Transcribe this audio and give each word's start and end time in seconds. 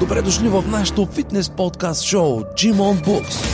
Добре 0.00 0.22
дошли 0.22 0.48
в 0.48 0.64
нашото 0.66 1.06
фитнес 1.06 1.50
подкаст 1.50 2.02
шоу 2.04 2.40
Gym 2.40 2.74
on 2.74 3.06
Books. 3.06 3.44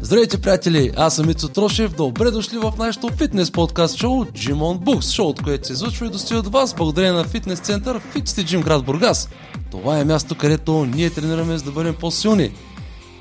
Здравейте, 0.00 0.40
приятели! 0.40 0.92
Аз 0.96 1.16
съм 1.16 1.30
Ицо 1.30 1.48
Трошев. 1.48 1.94
Добре 1.94 2.30
дошли 2.30 2.58
в 2.58 2.72
нашото 2.78 3.08
фитнес 3.08 3.50
подкаст 3.50 3.96
шоу 3.96 4.24
Gym 4.24 4.54
on 4.54 4.78
Books, 4.78 5.14
шоуто, 5.14 5.44
което 5.44 5.66
се 5.66 5.72
излъчва 5.72 6.06
и 6.06 6.10
достига 6.10 6.40
от 6.40 6.52
вас 6.52 6.74
благодарение 6.74 7.12
на 7.12 7.24
фитнес 7.24 7.60
център 7.60 8.00
Fit 8.00 8.24
City 8.24 8.44
Gym 8.44 8.64
град 8.64 8.84
Бургас. 8.84 9.28
Това 9.70 9.98
е 9.98 10.04
място, 10.04 10.34
където 10.34 10.86
ние 10.86 11.10
тренираме 11.10 11.58
за 11.58 11.64
да 11.64 11.70
бъдем 11.70 11.94
по-силни. 11.94 12.52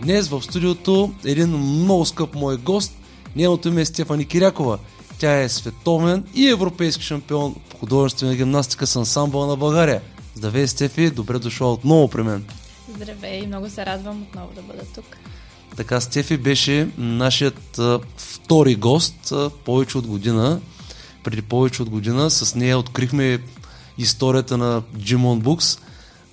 Днес 0.01 0.29
в 0.29 0.43
студиото 0.43 1.11
един 1.25 1.49
много 1.57 2.05
скъп 2.05 2.35
мой 2.35 2.57
гост. 2.57 2.93
Нейното 3.35 3.67
име 3.67 3.81
е 3.81 3.85
Стефани 3.85 4.25
Кирякова. 4.25 4.77
Тя 5.19 5.41
е 5.41 5.49
световен 5.49 6.23
и 6.33 6.49
европейски 6.49 7.03
шампион 7.03 7.55
по 7.69 7.77
художествена 7.77 8.35
гимнастика 8.35 8.87
с 8.87 8.95
ансамбъл 8.95 9.47
на 9.47 9.55
България. 9.55 10.01
Здравей, 10.35 10.67
Стефи, 10.67 11.09
добре 11.09 11.39
дошла 11.39 11.73
отново 11.73 12.07
при 12.07 12.23
мен. 12.23 12.45
Здравей, 12.95 13.47
много 13.47 13.69
се 13.69 13.85
радвам 13.85 14.21
отново 14.21 14.49
да 14.55 14.61
бъда 14.61 14.81
тук. 14.95 15.05
Така, 15.75 16.01
Стефи 16.01 16.37
беше 16.37 16.89
нашият 16.97 17.79
а, 17.79 17.99
втори 18.17 18.75
гост 18.75 19.31
а, 19.31 19.49
повече 19.49 19.97
от 19.97 20.07
година. 20.07 20.61
Преди 21.23 21.41
повече 21.41 21.81
от 21.81 21.89
година 21.89 22.29
с 22.29 22.55
нея 22.55 22.77
открихме 22.77 23.39
историята 23.97 24.57
на 24.57 24.81
Jimon 24.81 25.41
Books. 25.41 25.79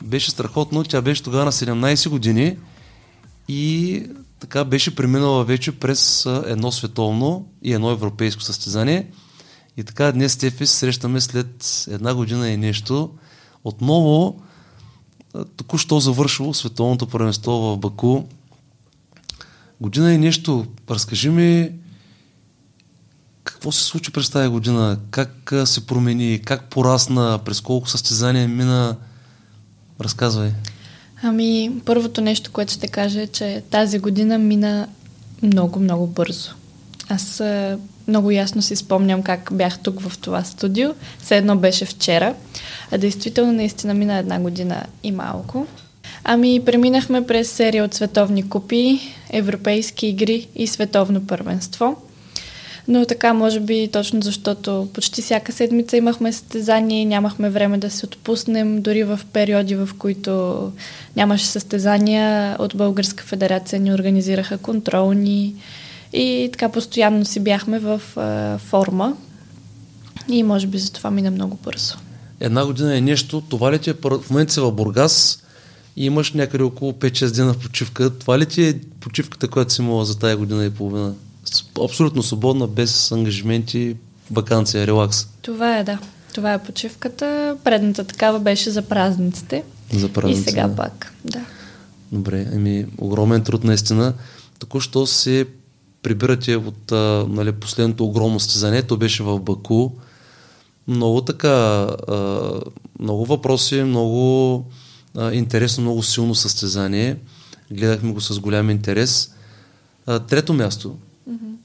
Беше 0.03 0.31
страхотно, 0.31 0.85
тя 0.85 1.03
беше 1.03 1.23
тогава 1.23 1.45
на 1.45 1.53
17 1.53 2.09
години 2.09 2.57
и 3.49 4.03
така 4.43 4.65
беше 4.65 4.95
преминала 4.95 5.45
вече 5.45 5.73
през 5.73 6.27
едно 6.27 6.73
световно 6.73 7.49
и 7.63 7.73
едно 7.73 7.91
европейско 7.91 8.43
състезание. 8.43 9.11
И 9.77 9.85
така 9.85 10.13
днес 10.13 10.33
Стефи 10.33 10.67
се 10.67 10.77
срещаме 10.77 11.21
след 11.21 11.85
една 11.91 12.15
година 12.15 12.51
и 12.51 12.57
нещо. 12.57 13.11
Отново 13.65 14.43
току-що 15.57 16.01
завършило 16.01 16.55
световното 16.55 17.07
първенство 17.07 17.53
в 17.53 17.77
Баку. 17.77 18.23
Година 19.81 20.15
и 20.15 20.19
нещо. 20.19 20.67
Разкажи 20.91 21.31
ми 21.31 21.71
какво 23.45 23.73
се 23.73 23.85
случи 23.85 24.13
през 24.13 24.31
тази 24.31 24.49
година, 24.49 24.99
как 25.11 25.53
се 25.65 25.87
промени, 25.87 26.41
как 26.45 26.71
порасна, 26.71 27.41
през 27.45 27.61
колко 27.61 27.89
състезания 27.89 28.49
мина. 28.49 28.97
Разказвай. 30.01 30.53
Ами, 31.23 31.73
първото 31.85 32.21
нещо, 32.21 32.51
което 32.53 32.73
ще 32.73 32.89
кажа 32.89 33.23
е, 33.23 33.27
че 33.27 33.63
тази 33.71 33.99
година 33.99 34.39
мина 34.39 34.89
много, 35.43 35.81
много 35.81 36.07
бързо. 36.07 36.51
Аз 37.09 37.43
много 38.09 38.31
ясно 38.31 38.63
си 38.63 38.77
спомням 38.77 39.23
как 39.23 39.51
бях 39.53 39.79
тук 39.79 40.01
в 40.01 40.19
това 40.19 40.45
студио. 40.45 40.91
Все 41.19 41.37
едно 41.37 41.57
беше 41.57 41.85
вчера. 41.85 42.35
А 42.91 42.99
действително 42.99 43.53
наистина 43.53 43.95
мина 43.95 44.19
една 44.19 44.41
година 44.41 44.87
и 45.03 45.13
малко. 45.13 45.67
Ами, 46.25 46.63
преминахме 46.65 47.27
през 47.27 47.51
серия 47.51 47.85
от 47.85 47.95
световни 47.95 48.49
купи, 48.49 49.01
европейски 49.31 50.07
игри 50.07 50.49
и 50.57 50.67
световно 50.67 51.27
първенство. 51.27 51.97
Но 52.89 53.07
така, 53.07 53.33
може 53.33 53.61
би, 53.61 53.89
точно 53.93 54.23
защото 54.23 54.89
почти 54.95 55.23
всяка 55.23 55.53
седмица 55.53 55.97
имахме 55.97 56.33
състезание, 56.33 57.05
нямахме 57.05 57.51
време 57.51 57.79
да 57.79 57.91
се 57.91 58.07
отпуснем, 58.07 58.83
дори 58.83 59.05
в 59.05 59.21
периоди, 59.33 59.75
в 59.75 59.89
които 59.99 60.73
нямаше 61.17 61.47
състезания, 61.47 62.57
от 62.59 62.77
Българска 62.77 63.25
федерация 63.25 63.81
ни 63.81 63.95
организираха 63.95 64.59
контролни 64.59 65.55
и 66.13 66.49
така 66.53 66.69
постоянно 66.69 67.25
си 67.25 67.41
бяхме 67.41 67.79
в 67.79 68.03
а, 68.17 68.59
форма 68.59 69.17
и 70.29 70.43
може 70.43 70.67
би 70.67 70.79
за 70.79 70.93
това 70.93 71.11
мина 71.11 71.31
много 71.31 71.59
бързо. 71.65 71.95
Една 72.41 72.67
година 72.67 72.97
е 72.97 73.01
нещо, 73.01 73.41
това 73.41 73.73
ли 73.73 73.79
ти 73.79 73.91
е 73.91 73.95
в 74.03 74.31
момента 74.31 74.53
си 74.53 74.61
в 74.61 74.73
Бургас 74.73 75.43
и 75.97 76.07
имаш 76.07 76.33
някъде 76.33 76.65
около 76.65 76.93
5-6 76.93 77.35
дена 77.35 77.55
почивка, 77.55 78.19
това 78.19 78.39
ли 78.39 78.47
ти 78.47 78.65
е 78.65 78.81
почивката, 79.01 79.49
която 79.49 79.73
си 79.73 79.83
имала 79.83 80.05
за 80.05 80.19
тая 80.19 80.37
година 80.37 80.65
и 80.65 80.71
половина? 80.71 81.15
Абсолютно 81.85 82.23
свободна, 82.23 82.67
без 82.67 83.13
ангажименти, 83.13 83.97
вакансия, 84.31 84.87
релакс. 84.87 85.27
Това 85.43 85.79
е, 85.79 85.85
да. 85.85 85.99
Това 86.35 86.53
е 86.53 86.63
почивката. 86.63 87.57
Предната 87.65 88.05
такава 88.05 88.41
беше 88.41 88.71
за 88.71 88.83
празниците. 88.83 89.65
За 89.93 90.09
празниците. 90.09 90.51
И 90.51 90.53
сега 90.53 90.69
да. 90.69 90.77
пак, 90.77 91.13
да. 91.25 91.41
Добре, 92.13 92.47
ами 92.55 92.87
огромен 92.99 93.43
труд 93.43 93.65
наистина. 93.65 94.15
Току-що 94.59 95.07
се 95.07 95.47
прибирате 96.03 96.57
от 96.57 96.93
а, 96.93 97.27
нали, 97.29 97.53
последното 97.53 98.05
огромно 98.05 98.41
стезание, 98.41 98.83
то 98.83 98.97
беше 98.97 99.23
в 99.23 99.41
Баку. 99.41 99.91
Много 100.89 101.21
така, 101.21 101.49
а, 101.49 102.51
много 103.01 103.25
въпроси, 103.25 103.83
много 103.83 104.65
а, 105.17 105.33
интересно, 105.33 105.83
много 105.83 106.03
силно 106.03 106.35
състезание. 106.35 107.17
Гледахме 107.71 108.13
го 108.13 108.21
с 108.21 108.41
голям 108.41 108.71
интерес. 108.71 109.35
А, 110.07 110.19
трето 110.19 110.55
място. 110.55 110.97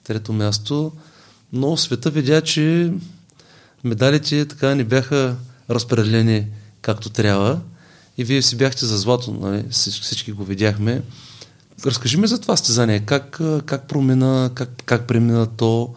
Трето 0.07 0.34
място. 0.34 0.91
Но 1.53 1.78
света 1.78 2.09
видя, 2.09 2.41
че 2.41 2.94
медалите 3.84 4.45
така 4.45 4.75
не 4.75 4.84
бяха 4.84 5.35
разпределени 5.69 6.47
както 6.81 7.09
трябва 7.09 7.59
и 8.18 8.23
вие 8.23 8.41
си 8.41 8.57
бяхте 8.57 8.85
за 8.85 8.97
злато, 8.97 9.34
нали? 9.34 9.66
всички 9.72 10.31
го 10.31 10.44
видяхме. 10.44 11.01
Разкажи 11.85 12.18
ми 12.18 12.28
за 12.28 12.41
това 12.41 12.57
стезание. 12.57 13.00
Как, 13.00 13.41
как 13.66 13.88
промина, 13.88 14.51
как, 14.56 14.69
как 14.85 15.07
премина 15.07 15.47
то? 15.47 15.95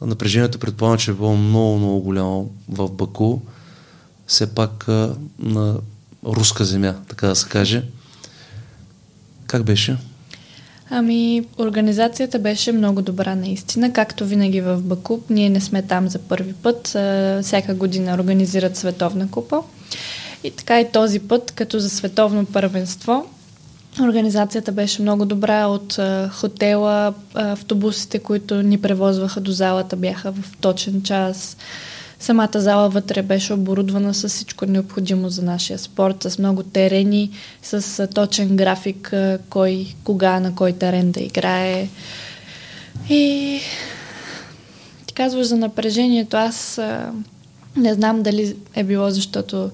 Напрежението 0.00 0.58
предполагам, 0.58 0.98
че 0.98 1.10
е 1.10 1.14
било 1.14 1.36
много, 1.36 1.78
много 1.78 2.00
голямо 2.00 2.50
в 2.68 2.90
Баку. 2.90 3.40
Все 4.26 4.54
пак 4.54 4.88
на 5.38 5.76
руска 6.24 6.64
земя, 6.64 6.94
така 7.08 7.26
да 7.26 7.36
се 7.36 7.48
каже. 7.48 7.84
Как 9.46 9.64
беше? 9.64 9.98
Ами, 10.90 11.44
организацията 11.58 12.38
беше 12.38 12.72
много 12.72 13.02
добра 13.02 13.34
наистина, 13.34 13.92
както 13.92 14.26
винаги 14.26 14.60
в 14.60 14.80
Баку. 14.82 15.18
Ние 15.30 15.50
не 15.50 15.60
сме 15.60 15.82
там 15.82 16.08
за 16.08 16.18
първи 16.18 16.52
път. 16.52 16.86
Всяка 17.42 17.74
година 17.74 18.14
организират 18.14 18.76
световна 18.76 19.30
купа. 19.30 19.62
И 20.44 20.50
така 20.50 20.80
и 20.80 20.92
този 20.92 21.20
път, 21.20 21.50
като 21.50 21.78
за 21.78 21.90
световно 21.90 22.46
първенство, 22.46 23.26
Организацията 24.00 24.72
беше 24.72 25.02
много 25.02 25.24
добра 25.24 25.66
от 25.66 25.98
хотела, 26.32 27.14
автобусите, 27.34 28.18
които 28.18 28.62
ни 28.62 28.80
превозваха 28.80 29.40
до 29.40 29.52
залата, 29.52 29.96
бяха 29.96 30.32
в 30.32 30.56
точен 30.60 31.02
час. 31.02 31.56
Самата 32.20 32.50
зала 32.54 32.88
вътре 32.88 33.22
беше 33.22 33.52
оборудвана 33.52 34.14
с 34.14 34.28
всичко 34.28 34.66
необходимо 34.66 35.28
за 35.28 35.42
нашия 35.42 35.78
спорт, 35.78 36.22
с 36.22 36.38
много 36.38 36.62
терени, 36.62 37.30
с 37.62 38.06
точен 38.14 38.56
график, 38.56 39.14
кой, 39.50 39.86
кога, 40.04 40.40
на 40.40 40.54
кой 40.54 40.72
терен 40.72 41.10
да 41.10 41.20
играе. 41.20 41.88
И 43.08 43.60
ти 45.06 45.14
казваш 45.14 45.46
за 45.46 45.56
напрежението, 45.56 46.36
аз 46.36 46.80
не 47.76 47.94
знам 47.94 48.22
дали 48.22 48.56
е 48.74 48.84
било 48.84 49.10
защото 49.10 49.70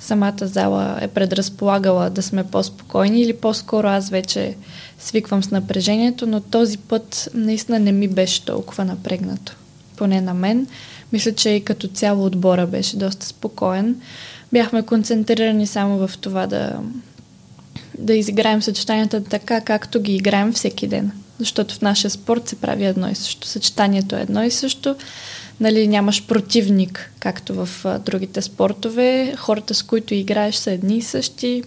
самата 0.00 0.46
зала 0.46 0.98
е 1.00 1.08
предразполагала 1.08 2.10
да 2.10 2.22
сме 2.22 2.44
по-спокойни 2.44 3.20
или 3.20 3.32
по-скоро 3.32 3.88
аз 3.88 4.10
вече 4.10 4.56
свиквам 4.98 5.42
с 5.42 5.50
напрежението, 5.50 6.26
но 6.26 6.40
този 6.40 6.78
път 6.78 7.28
наистина 7.34 7.78
не 7.78 7.92
ми 7.92 8.08
беше 8.08 8.44
толкова 8.44 8.84
напрегнато. 8.84 9.56
Поне 9.96 10.20
на 10.20 10.34
мен. 10.34 10.66
Мисля, 11.12 11.32
че 11.32 11.50
и 11.50 11.64
като 11.64 11.88
цяло 11.88 12.26
отбора 12.26 12.66
беше 12.66 12.96
доста 12.96 13.26
спокоен. 13.26 13.96
Бяхме 14.52 14.82
концентрирани 14.82 15.66
само 15.66 16.08
в 16.08 16.18
това 16.18 16.46
да, 16.46 16.80
да 17.98 18.14
изиграем 18.14 18.62
съчетанията 18.62 19.24
така, 19.24 19.60
както 19.60 20.00
ги 20.00 20.14
играем 20.14 20.52
всеки 20.52 20.86
ден. 20.86 21.12
Защото 21.38 21.74
в 21.74 21.82
нашия 21.82 22.10
спорт 22.10 22.48
се 22.48 22.56
прави 22.56 22.84
едно 22.84 23.10
и 23.10 23.14
също. 23.14 23.48
Съчетанието 23.48 24.16
е 24.16 24.20
едно 24.20 24.42
и 24.42 24.50
също. 24.50 24.96
Нали, 25.60 25.88
нямаш 25.88 26.26
противник, 26.26 27.12
както 27.20 27.54
в 27.54 27.68
а, 27.84 27.98
другите 27.98 28.42
спортове. 28.42 29.34
Хората, 29.36 29.74
с 29.74 29.82
които 29.82 30.14
играеш, 30.14 30.54
са 30.54 30.70
едни 30.70 30.96
и 30.96 31.02
същи 31.02 31.62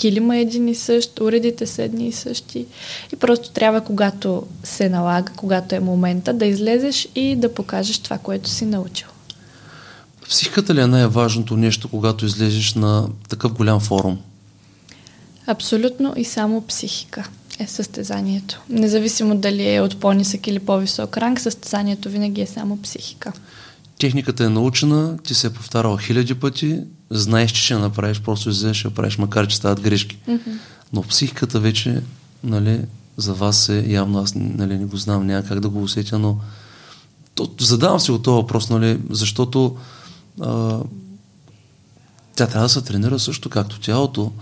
килима 0.00 0.36
е 0.36 0.40
един 0.40 0.68
и 0.68 0.74
същ, 0.74 1.20
уредите 1.20 1.66
са 1.66 1.82
едни 1.82 2.08
и 2.08 2.12
същи. 2.12 2.66
И 3.12 3.16
просто 3.16 3.50
трябва, 3.50 3.80
когато 3.80 4.46
се 4.64 4.88
налага, 4.88 5.32
когато 5.36 5.74
е 5.74 5.80
момента, 5.80 6.32
да 6.32 6.46
излезеш 6.46 7.08
и 7.14 7.36
да 7.36 7.54
покажеш 7.54 7.98
това, 7.98 8.18
което 8.18 8.50
си 8.50 8.64
научил. 8.64 9.08
Психиката 10.28 10.74
ли 10.74 10.80
е 10.80 10.86
най-важното 10.86 11.56
нещо, 11.56 11.88
когато 11.88 12.26
излезеш 12.26 12.74
на 12.74 13.08
такъв 13.28 13.52
голям 13.52 13.80
форум? 13.80 14.18
Абсолютно 15.46 16.14
и 16.16 16.24
само 16.24 16.66
психика 16.66 17.28
е 17.58 17.66
състезанието. 17.66 18.60
Независимо 18.68 19.36
дали 19.36 19.74
е 19.74 19.80
от 19.80 20.00
по-нисък 20.00 20.46
или 20.46 20.58
по-висок 20.58 21.16
ранг, 21.16 21.40
състезанието 21.40 22.10
винаги 22.10 22.40
е 22.40 22.46
само 22.46 22.82
психика. 22.82 23.32
Техниката 23.98 24.44
е 24.44 24.48
научена, 24.48 25.18
ти 25.18 25.34
се 25.34 25.46
е 25.46 25.50
повтаряла 25.50 25.98
хиляди 25.98 26.34
пъти, 26.34 26.80
знаеш, 27.10 27.52
че 27.52 27.62
ще 27.62 27.74
направиш, 27.74 28.20
просто 28.20 28.50
излезеш, 28.50 28.76
ще 28.76 28.90
правиш, 28.90 29.18
макар 29.18 29.46
че 29.46 29.56
стават 29.56 29.80
грешки. 29.80 30.18
Mm-hmm. 30.28 30.58
Но 30.92 31.02
психиката 31.02 31.60
вече, 31.60 32.02
нали, 32.44 32.80
за 33.16 33.34
вас 33.34 33.68
е 33.68 33.84
явно, 33.88 34.18
аз 34.18 34.34
нали, 34.34 34.78
не 34.78 34.84
го 34.84 34.96
знам, 34.96 35.26
няма 35.26 35.44
как 35.44 35.60
да 35.60 35.68
го 35.68 35.82
усетя, 35.82 36.18
но 36.18 36.38
то, 37.34 37.50
задавам 37.60 38.00
си 38.00 38.12
от 38.12 38.22
този 38.22 38.34
въпрос, 38.34 38.70
нали, 38.70 38.98
защото 39.10 39.76
а, 40.40 40.78
тя 42.36 42.46
трябва 42.46 42.64
да 42.64 42.68
се 42.68 42.82
тренира 42.82 43.18
също, 43.18 43.50
както 43.50 43.80
тялото. 43.80 44.32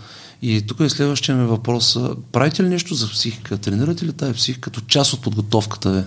И 0.43 0.63
тук 0.67 0.81
е 0.81 0.89
следващия 0.89 1.37
ми 1.37 1.47
въпрос. 1.47 1.99
Правите 2.33 2.63
ли 2.63 2.69
нещо 2.69 2.95
за 2.95 3.09
психика? 3.11 3.59
Тренирате 3.59 4.07
ли 4.07 4.13
тази 4.13 4.33
психика 4.33 4.61
като 4.61 4.81
част 4.81 5.13
от 5.13 5.23
подготовката 5.23 5.93
ви? 5.93 6.03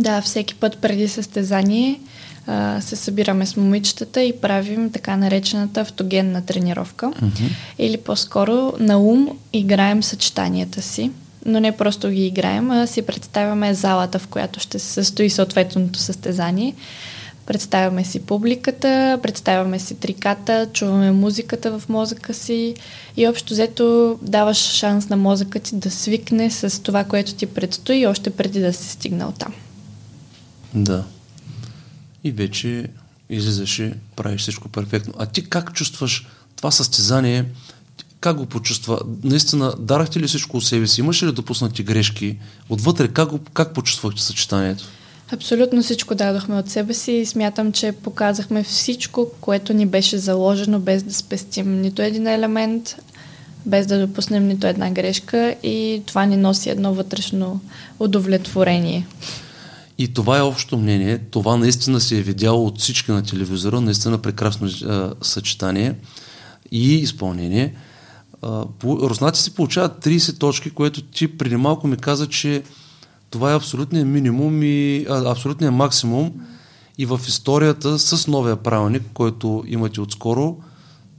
Да, 0.00 0.22
всеки 0.22 0.54
път 0.54 0.78
преди 0.78 1.08
състезание 1.08 2.00
а, 2.46 2.80
се 2.80 2.96
събираме 2.96 3.46
с 3.46 3.56
момичетата 3.56 4.22
и 4.22 4.40
правим 4.40 4.90
така 4.90 5.16
наречената 5.16 5.80
автогенна 5.80 6.42
тренировка. 6.42 7.06
Mm-hmm. 7.06 7.48
Или 7.78 7.96
по-скоро 7.96 8.72
на 8.78 8.98
ум 8.98 9.28
играем 9.52 10.02
съчетанията 10.02 10.82
си. 10.82 11.10
Но 11.46 11.60
не 11.60 11.76
просто 11.76 12.10
ги 12.10 12.26
играем, 12.26 12.70
а 12.70 12.86
си 12.86 13.02
представяме 13.02 13.74
залата, 13.74 14.18
в 14.18 14.26
която 14.26 14.60
ще 14.60 14.78
се 14.78 14.86
състои 14.86 15.30
съответното 15.30 15.98
състезание. 15.98 16.74
Представяме 17.46 18.04
си 18.04 18.20
публиката, 18.20 19.18
представяме 19.22 19.78
си 19.78 19.94
триката, 19.94 20.68
чуваме 20.72 21.10
музиката 21.12 21.78
в 21.78 21.88
мозъка 21.88 22.34
си 22.34 22.74
и 23.16 23.28
общо 23.28 23.54
взето 23.54 24.18
даваш 24.22 24.56
шанс 24.56 25.08
на 25.08 25.16
мозъка 25.16 25.58
ти 25.58 25.76
да 25.76 25.90
свикне 25.90 26.50
с 26.50 26.82
това, 26.82 27.04
което 27.04 27.34
ти 27.34 27.46
предстои 27.46 28.06
още 28.06 28.30
преди 28.30 28.60
да 28.60 28.72
си 28.72 28.88
стигнал 28.88 29.32
там. 29.38 29.52
Да. 30.74 31.04
И 32.24 32.30
вече 32.30 32.86
излизаш 33.30 33.78
и 33.78 33.92
правиш 34.16 34.40
всичко 34.40 34.68
перфектно. 34.68 35.14
А 35.18 35.26
ти 35.26 35.44
как 35.44 35.72
чувстваш 35.72 36.26
това 36.56 36.70
състезание? 36.70 37.44
Как 38.20 38.36
го 38.36 38.46
почувства? 38.46 39.00
Наистина, 39.24 39.74
дарахте 39.78 40.20
ли 40.20 40.26
всичко 40.26 40.56
от 40.56 40.64
себе 40.64 40.86
си? 40.86 41.00
Имаше 41.00 41.26
ли 41.26 41.32
допуснати 41.32 41.82
грешки? 41.82 42.38
Отвътре, 42.68 43.08
как, 43.08 43.28
го, 43.28 43.38
как 43.52 43.74
почувствахте 43.74 44.22
съчетанието? 44.22 44.84
Абсолютно 45.32 45.82
всичко 45.82 46.14
дадохме 46.14 46.56
от 46.56 46.70
себе 46.70 46.94
си 46.94 47.12
и 47.12 47.26
смятам, 47.26 47.72
че 47.72 47.92
показахме 47.92 48.64
всичко, 48.64 49.30
което 49.40 49.72
ни 49.72 49.86
беше 49.86 50.18
заложено, 50.18 50.80
без 50.80 51.02
да 51.02 51.14
спестим 51.14 51.80
нито 51.80 52.02
един 52.02 52.26
елемент, 52.26 52.96
без 53.66 53.86
да 53.86 54.06
допуснем 54.06 54.46
нито 54.46 54.66
една 54.66 54.90
грешка 54.90 55.54
и 55.62 56.02
това 56.06 56.24
ни 56.24 56.36
носи 56.36 56.70
едно 56.70 56.94
вътрешно 56.94 57.60
удовлетворение. 57.98 59.06
И 60.02 60.08
това 60.08 60.38
е 60.38 60.42
общо 60.42 60.78
мнение. 60.78 61.18
Това 61.18 61.56
наистина 61.56 62.00
се 62.00 62.18
е 62.18 62.22
видяло 62.22 62.66
от 62.66 62.80
всички 62.80 63.10
на 63.10 63.22
телевизора. 63.22 63.80
Наистина 63.80 64.18
прекрасно 64.18 64.68
а, 64.68 65.14
съчетание 65.22 65.94
и 66.72 66.94
изпълнение. 66.94 67.74
А, 68.42 68.64
по, 68.78 68.98
руснаци 68.98 69.42
си 69.42 69.54
получават 69.54 70.04
30 70.04 70.38
точки, 70.38 70.70
което 70.70 71.02
ти 71.02 71.38
преди 71.38 71.56
малко 71.56 71.86
ми 71.86 71.96
каза, 71.96 72.28
че 72.28 72.62
това 73.30 73.52
е 73.52 73.56
абсолютният 73.56 74.08
минимум 74.08 74.62
и 74.62 75.06
а, 75.10 75.30
абсолютният 75.30 75.74
максимум. 75.74 76.32
И 76.98 77.06
в 77.06 77.20
историята 77.28 77.98
с 77.98 78.26
новия 78.26 78.56
правилник, 78.56 79.02
който 79.14 79.64
имате 79.66 80.00
отскоро, 80.00 80.56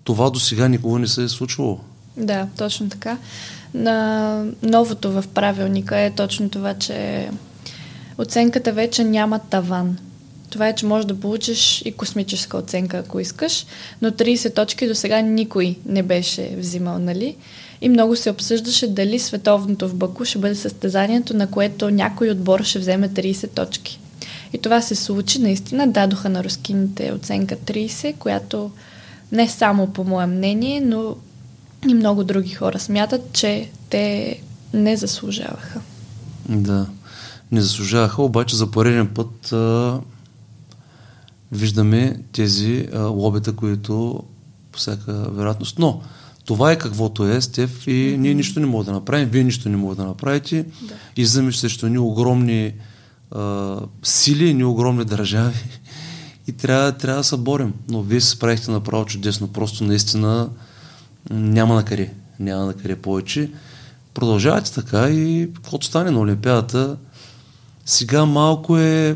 това 0.03 0.29
до 0.29 0.39
сега 0.39 0.67
никога 0.67 0.99
не 0.99 1.07
се 1.07 1.23
е 1.23 1.29
случвало. 1.29 1.79
Да, 2.17 2.47
точно 2.57 2.89
така. 2.89 3.17
На 3.73 4.45
новото 4.63 5.11
в 5.11 5.23
правилника 5.33 5.99
е 5.99 6.11
точно 6.11 6.49
това, 6.49 6.73
че 6.73 7.29
оценката 8.17 8.71
вече 8.71 9.03
няма 9.03 9.39
таван. 9.39 9.97
Това 10.49 10.67
е, 10.67 10.75
че 10.75 10.85
можеш 10.85 11.05
да 11.05 11.19
получиш 11.19 11.81
и 11.85 11.91
космическа 11.91 12.57
оценка, 12.57 12.97
ако 12.97 13.19
искаш, 13.19 13.65
но 14.01 14.11
30 14.11 14.55
точки 14.55 14.87
до 14.87 14.95
сега 14.95 15.21
никой 15.21 15.75
не 15.85 16.03
беше 16.03 16.55
взимал, 16.57 16.99
нали? 16.99 17.35
И 17.81 17.89
много 17.89 18.15
се 18.15 18.29
обсъждаше 18.29 18.87
дали 18.87 19.19
световното 19.19 19.89
в 19.89 19.95
Баку 19.95 20.25
ще 20.25 20.39
бъде 20.39 20.55
състезанието, 20.55 21.37
на 21.37 21.47
което 21.47 21.89
някой 21.89 22.29
отбор 22.29 22.63
ще 22.63 22.79
вземе 22.79 23.09
30 23.09 23.49
точки. 23.49 23.99
И 24.53 24.57
това 24.57 24.81
се 24.81 24.95
случи, 24.95 25.41
наистина 25.41 25.87
дадоха 25.87 26.29
на 26.29 26.43
рускините 26.43 27.11
оценка 27.13 27.55
30, 27.55 28.15
която 28.15 28.71
не 29.31 29.49
само 29.49 29.87
по 29.87 30.03
мое 30.03 30.25
мнение, 30.25 30.81
но 30.81 31.15
и 31.89 31.93
много 31.93 32.23
други 32.23 32.49
хора 32.49 32.79
смятат, 32.79 33.21
че 33.33 33.69
те 33.89 34.37
не 34.73 34.97
заслужаваха. 34.97 35.81
Да 36.49 36.87
не 37.53 37.61
заслужаваха, 37.61 38.23
обаче 38.23 38.55
за 38.55 38.71
пореден 38.71 39.07
път 39.07 39.51
а, 39.51 39.99
виждаме 41.51 42.19
тези 42.31 42.87
а, 42.93 42.99
лобета, 42.99 43.55
които 43.55 44.23
по 44.71 44.79
всяка 44.79 45.13
вероятност. 45.13 45.79
Но 45.79 46.01
това 46.45 46.71
е 46.71 46.77
каквото 46.77 47.27
е, 47.27 47.41
Стеф, 47.41 47.87
и 47.87 47.91
mm-hmm. 47.91 48.17
ние 48.17 48.33
нищо 48.33 48.59
не 48.59 48.65
можем 48.65 48.85
да 48.85 48.91
направим, 48.91 49.29
вие 49.29 49.43
нищо 49.43 49.69
не 49.69 49.77
можете 49.77 50.01
да 50.01 50.07
направите. 50.07 50.65
Да. 50.81 50.93
Излизаме 51.17 51.51
срещу 51.51 51.87
ни 51.87 51.97
огромни 51.97 52.73
а, 53.31 53.79
сили, 54.03 54.53
ни 54.53 54.63
огромни 54.63 55.05
държави 55.05 55.63
и 56.47 56.51
трябва, 56.51 56.91
трябва 56.91 57.19
да 57.19 57.23
се 57.23 57.37
борим. 57.37 57.73
Но 57.89 58.01
вие 58.01 58.21
се 58.21 58.29
справихте 58.29 58.71
направо 58.71 59.05
чудесно. 59.05 59.47
Просто 59.47 59.83
наистина 59.83 60.49
няма 61.31 61.75
на 61.75 61.85
къде. 61.85 62.13
Няма 62.39 62.65
на 62.65 62.73
къде 62.73 62.95
повече. 62.95 63.51
Продължавате 64.13 64.73
така 64.73 65.09
и 65.09 65.49
каквото 65.55 65.85
стане 65.85 66.11
на 66.11 66.19
Олимпиадата, 66.19 66.97
сега 67.85 68.25
малко 68.25 68.77
е, 68.77 69.15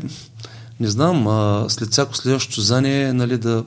не 0.80 0.88
знам, 0.88 1.26
а, 1.26 1.64
след 1.68 1.90
всяко 1.92 2.16
следващо 2.16 2.54
състезание, 2.54 3.12
нали, 3.12 3.38
да, 3.38 3.64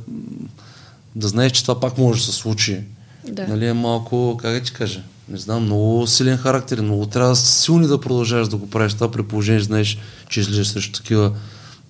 да 1.16 1.28
знаеш, 1.28 1.52
че 1.52 1.62
това 1.62 1.80
пак 1.80 1.98
може 1.98 2.20
да 2.20 2.26
се 2.26 2.38
случи. 2.38 2.84
Да. 3.30 3.48
Нали, 3.48 3.68
е 3.68 3.74
малко, 3.74 4.38
как 4.42 4.54
да 4.54 4.62
ти 4.62 4.74
кажа, 4.74 5.02
не 5.30 5.38
знам, 5.38 5.64
много 5.64 6.08
силен 6.08 6.38
характер, 6.38 6.82
много 6.82 7.06
трябва 7.06 7.36
силни 7.36 7.88
да 7.88 8.02
продължаваш 8.02 8.48
да 8.48 8.58
го 8.58 8.70
правиш 8.70 8.94
това 8.94 9.12
при 9.12 9.24
положение, 9.24 9.62
знаеш, 9.62 9.98
че 10.30 10.40
излизаш 10.40 10.68
срещу 10.68 10.92
такива 10.92 11.32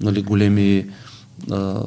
нали, 0.01 0.21
големи 0.21 0.85
а, 1.51 1.83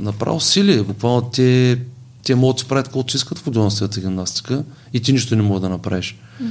направо 0.00 0.40
сили. 0.40 0.82
Буквално 0.82 1.22
те, 1.22 1.78
те 2.22 2.34
могат 2.34 2.56
да 2.56 2.60
се 2.60 2.68
правят 2.68 2.86
каквото 2.86 3.16
искат 3.16 3.38
в 3.38 3.44
художествената 3.44 4.00
гимнастика 4.00 4.64
и 4.92 5.00
ти 5.00 5.12
нищо 5.12 5.36
не 5.36 5.42
мога 5.42 5.60
да 5.60 5.68
направиш. 5.68 6.16
Mm-hmm. 6.42 6.48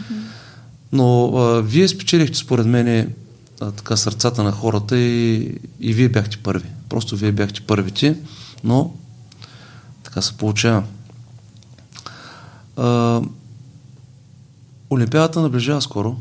Но 0.91 1.37
а, 1.37 1.61
вие 1.61 1.87
спечелихте 1.87 2.37
според 2.37 2.65
мен 2.65 3.13
а, 3.61 3.71
така 3.71 3.97
сърцата 3.97 4.43
на 4.43 4.51
хората 4.51 4.97
и, 4.97 5.55
и 5.79 5.93
вие 5.93 6.09
бяхте 6.09 6.37
първи. 6.37 6.69
Просто 6.89 7.15
вие 7.15 7.31
бяхте 7.31 7.61
първите, 7.61 8.17
но 8.63 8.93
така 10.03 10.21
се 10.21 10.33
получава. 10.33 10.83
А, 12.77 13.21
Олимпиадата 14.89 15.41
наближава 15.41 15.81
скоро. 15.81 16.15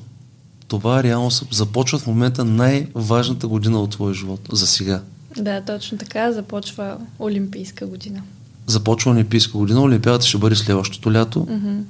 Това 0.68 1.02
реално 1.02 1.30
започва 1.50 1.98
в 1.98 2.06
момента 2.06 2.44
най-важната 2.44 3.48
година 3.48 3.80
от 3.80 3.90
твоя 3.90 4.14
живот 4.14 4.40
за 4.52 4.66
сега. 4.66 5.02
Да, 5.36 5.60
точно 5.60 5.98
така. 5.98 6.32
Започва 6.32 6.98
Олимпийска 7.20 7.86
година. 7.86 8.22
Започва 8.66 9.10
Олимпийска 9.10 9.58
година. 9.58 9.82
Олимпиадата 9.82 10.26
ще 10.26 10.38
бъде 10.38 10.56
следващото 10.56 11.12
лято 11.12 11.46
mm-hmm. 11.46 11.82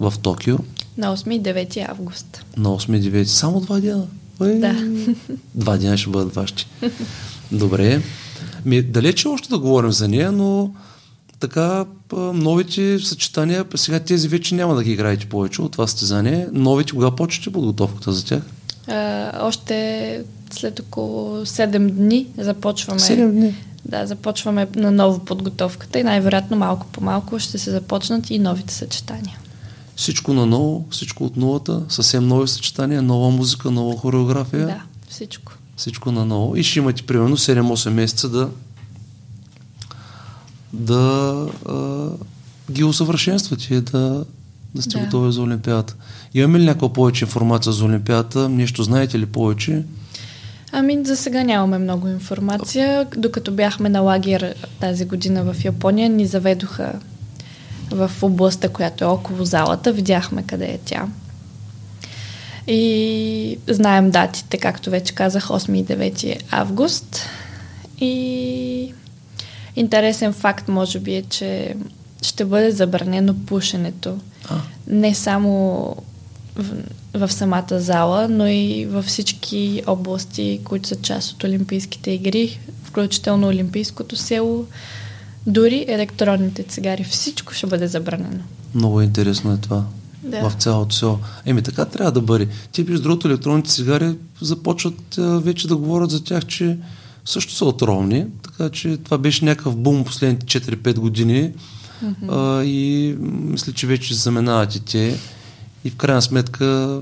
в 0.00 0.18
Токио. 0.18 0.58
На 0.98 1.16
8 1.16 1.34
и 1.34 1.42
9 1.42 1.90
август. 1.90 2.44
На 2.56 2.68
8 2.68 2.96
и 2.96 3.12
9. 3.12 3.24
Само 3.24 3.60
два 3.60 3.80
дена. 3.80 4.06
Ой, 4.40 4.54
да. 4.54 4.74
Два 5.54 5.76
дни 5.76 5.98
ще 5.98 6.10
бъдат 6.10 6.34
ваши. 6.34 6.66
Добре. 7.52 8.02
Ми, 8.64 8.82
далече 8.82 9.28
още 9.28 9.48
да 9.48 9.58
говорим 9.58 9.92
за 9.92 10.08
нея, 10.08 10.32
но 10.32 10.70
така 11.40 11.84
новите 12.16 12.98
съчетания, 12.98 13.64
сега 13.74 14.00
тези 14.00 14.28
вече 14.28 14.54
няма 14.54 14.74
да 14.74 14.84
ги 14.84 14.92
играете 14.92 15.26
повече 15.26 15.62
от 15.62 15.72
това 15.72 15.86
състезание. 15.86 16.48
Новите, 16.52 16.92
кога 16.92 17.10
почвате 17.10 17.52
подготовката 17.52 18.12
за 18.12 18.24
тях? 18.24 18.42
А, 18.88 19.30
още 19.46 20.24
след 20.50 20.80
около 20.80 21.46
7 21.46 21.90
дни 21.90 22.26
започваме. 22.38 23.00
7 23.00 23.30
дни? 23.30 23.54
Да, 23.84 24.06
започваме 24.06 24.68
на 24.74 24.90
ново 24.90 25.18
подготовката 25.18 25.98
и 25.98 26.02
най-вероятно 26.02 26.56
малко 26.56 26.86
по 26.92 27.04
малко 27.04 27.38
ще 27.38 27.58
се 27.58 27.70
започнат 27.70 28.30
и 28.30 28.38
новите 28.38 28.74
съчетания. 28.74 29.38
Всичко 30.00 30.34
на 30.34 30.46
ново, 30.46 30.86
всичко 30.90 31.24
от 31.24 31.36
нулата, 31.36 31.82
съвсем 31.88 32.28
нови 32.28 32.48
съчетания, 32.48 33.02
нова 33.02 33.30
музика, 33.30 33.70
нова 33.70 33.98
хореография. 33.98 34.66
Да, 34.66 34.82
всичко. 35.08 35.52
Всичко 35.76 36.12
на 36.12 36.24
ново. 36.24 36.56
И 36.56 36.62
ще 36.62 36.78
имате 36.78 37.02
примерно 37.02 37.36
7-8 37.36 37.90
месеца 37.90 38.28
да 38.28 38.50
да 40.72 41.46
а, 41.68 42.08
ги 42.72 42.84
усъвършенствате 42.84 43.74
и 43.74 43.80
да, 43.80 44.24
да 44.74 44.82
сте 44.82 44.98
да. 44.98 45.04
готови 45.04 45.32
за 45.32 45.42
Олимпиадата. 45.42 45.96
Имаме 46.34 46.58
ли 46.58 46.64
някаква 46.64 46.92
повече 46.92 47.24
информация 47.24 47.72
за 47.72 47.84
Олимпиадата? 47.84 48.48
Нещо 48.48 48.82
знаете 48.82 49.18
ли 49.18 49.26
повече? 49.26 49.84
Ами, 50.72 51.04
за 51.04 51.16
сега 51.16 51.42
нямаме 51.42 51.78
много 51.78 52.08
информация. 52.08 53.06
Докато 53.16 53.52
бяхме 53.52 53.88
на 53.88 54.00
лагер 54.00 54.54
тази 54.80 55.04
година 55.04 55.52
в 55.52 55.64
Япония, 55.64 56.10
ни 56.10 56.26
заведоха 56.26 56.92
в 57.90 58.10
областта, 58.22 58.68
която 58.68 59.04
е 59.04 59.06
около 59.06 59.44
залата. 59.44 59.92
Видяхме 59.92 60.42
къде 60.42 60.66
е 60.66 60.78
тя. 60.84 61.08
И 62.66 63.58
знаем 63.68 64.10
датите, 64.10 64.58
както 64.58 64.90
вече 64.90 65.14
казах, 65.14 65.48
8 65.48 65.76
и 65.76 65.84
9 65.84 66.42
август. 66.50 67.20
И 68.00 68.94
интересен 69.76 70.32
факт, 70.32 70.68
може 70.68 70.98
би, 70.98 71.14
е, 71.14 71.22
че 71.22 71.74
ще 72.22 72.44
бъде 72.44 72.70
забранено 72.70 73.34
пушенето. 73.46 74.18
А. 74.48 74.60
Не 74.86 75.14
само 75.14 75.96
в, 76.56 76.74
в 77.14 77.32
самата 77.32 77.80
зала, 77.80 78.28
но 78.28 78.46
и 78.46 78.86
във 78.86 79.04
всички 79.04 79.82
области, 79.86 80.60
които 80.64 80.88
са 80.88 80.96
част 80.96 81.32
от 81.32 81.44
Олимпийските 81.44 82.10
игри, 82.10 82.60
включително 82.84 83.46
Олимпийското 83.46 84.16
село, 84.16 84.66
Дори 85.46 85.84
електронните 85.88 86.62
цигари. 86.62 87.04
Всичко 87.04 87.52
ще 87.54 87.66
бъде 87.66 87.86
забранено. 87.86 88.42
Много 88.74 89.00
интересно 89.00 89.52
е 89.52 89.56
това. 89.56 89.84
Да. 90.22 90.50
В 90.50 90.54
цялото 90.54 90.94
село. 90.94 91.18
Еми 91.46 91.62
така 91.62 91.84
трябва 91.84 92.12
да 92.12 92.20
бъде. 92.20 92.48
Ти 92.72 92.84
биш 92.84 93.00
другото 93.00 93.28
електронните 93.28 93.70
цигари 93.70 94.14
започват 94.40 95.18
а, 95.18 95.40
вече 95.40 95.68
да 95.68 95.76
говорят 95.76 96.10
за 96.10 96.24
тях, 96.24 96.46
че 96.46 96.78
също 97.24 97.52
са 97.52 97.64
отровни, 97.64 98.26
така 98.42 98.70
че 98.70 98.96
това 98.96 99.18
беше 99.18 99.44
някакъв 99.44 99.76
бум 99.76 100.04
последните 100.04 100.60
4-5 100.60 100.98
години 100.98 101.52
mm-hmm. 102.04 102.60
а, 102.60 102.64
и 102.64 103.16
мисля, 103.20 103.72
че 103.72 103.86
вече 103.86 104.14
заменават 104.14 104.74
и 104.74 104.80
те 104.80 105.18
и 105.84 105.90
в 105.90 105.96
крайна 105.96 106.22
сметка 106.22 107.00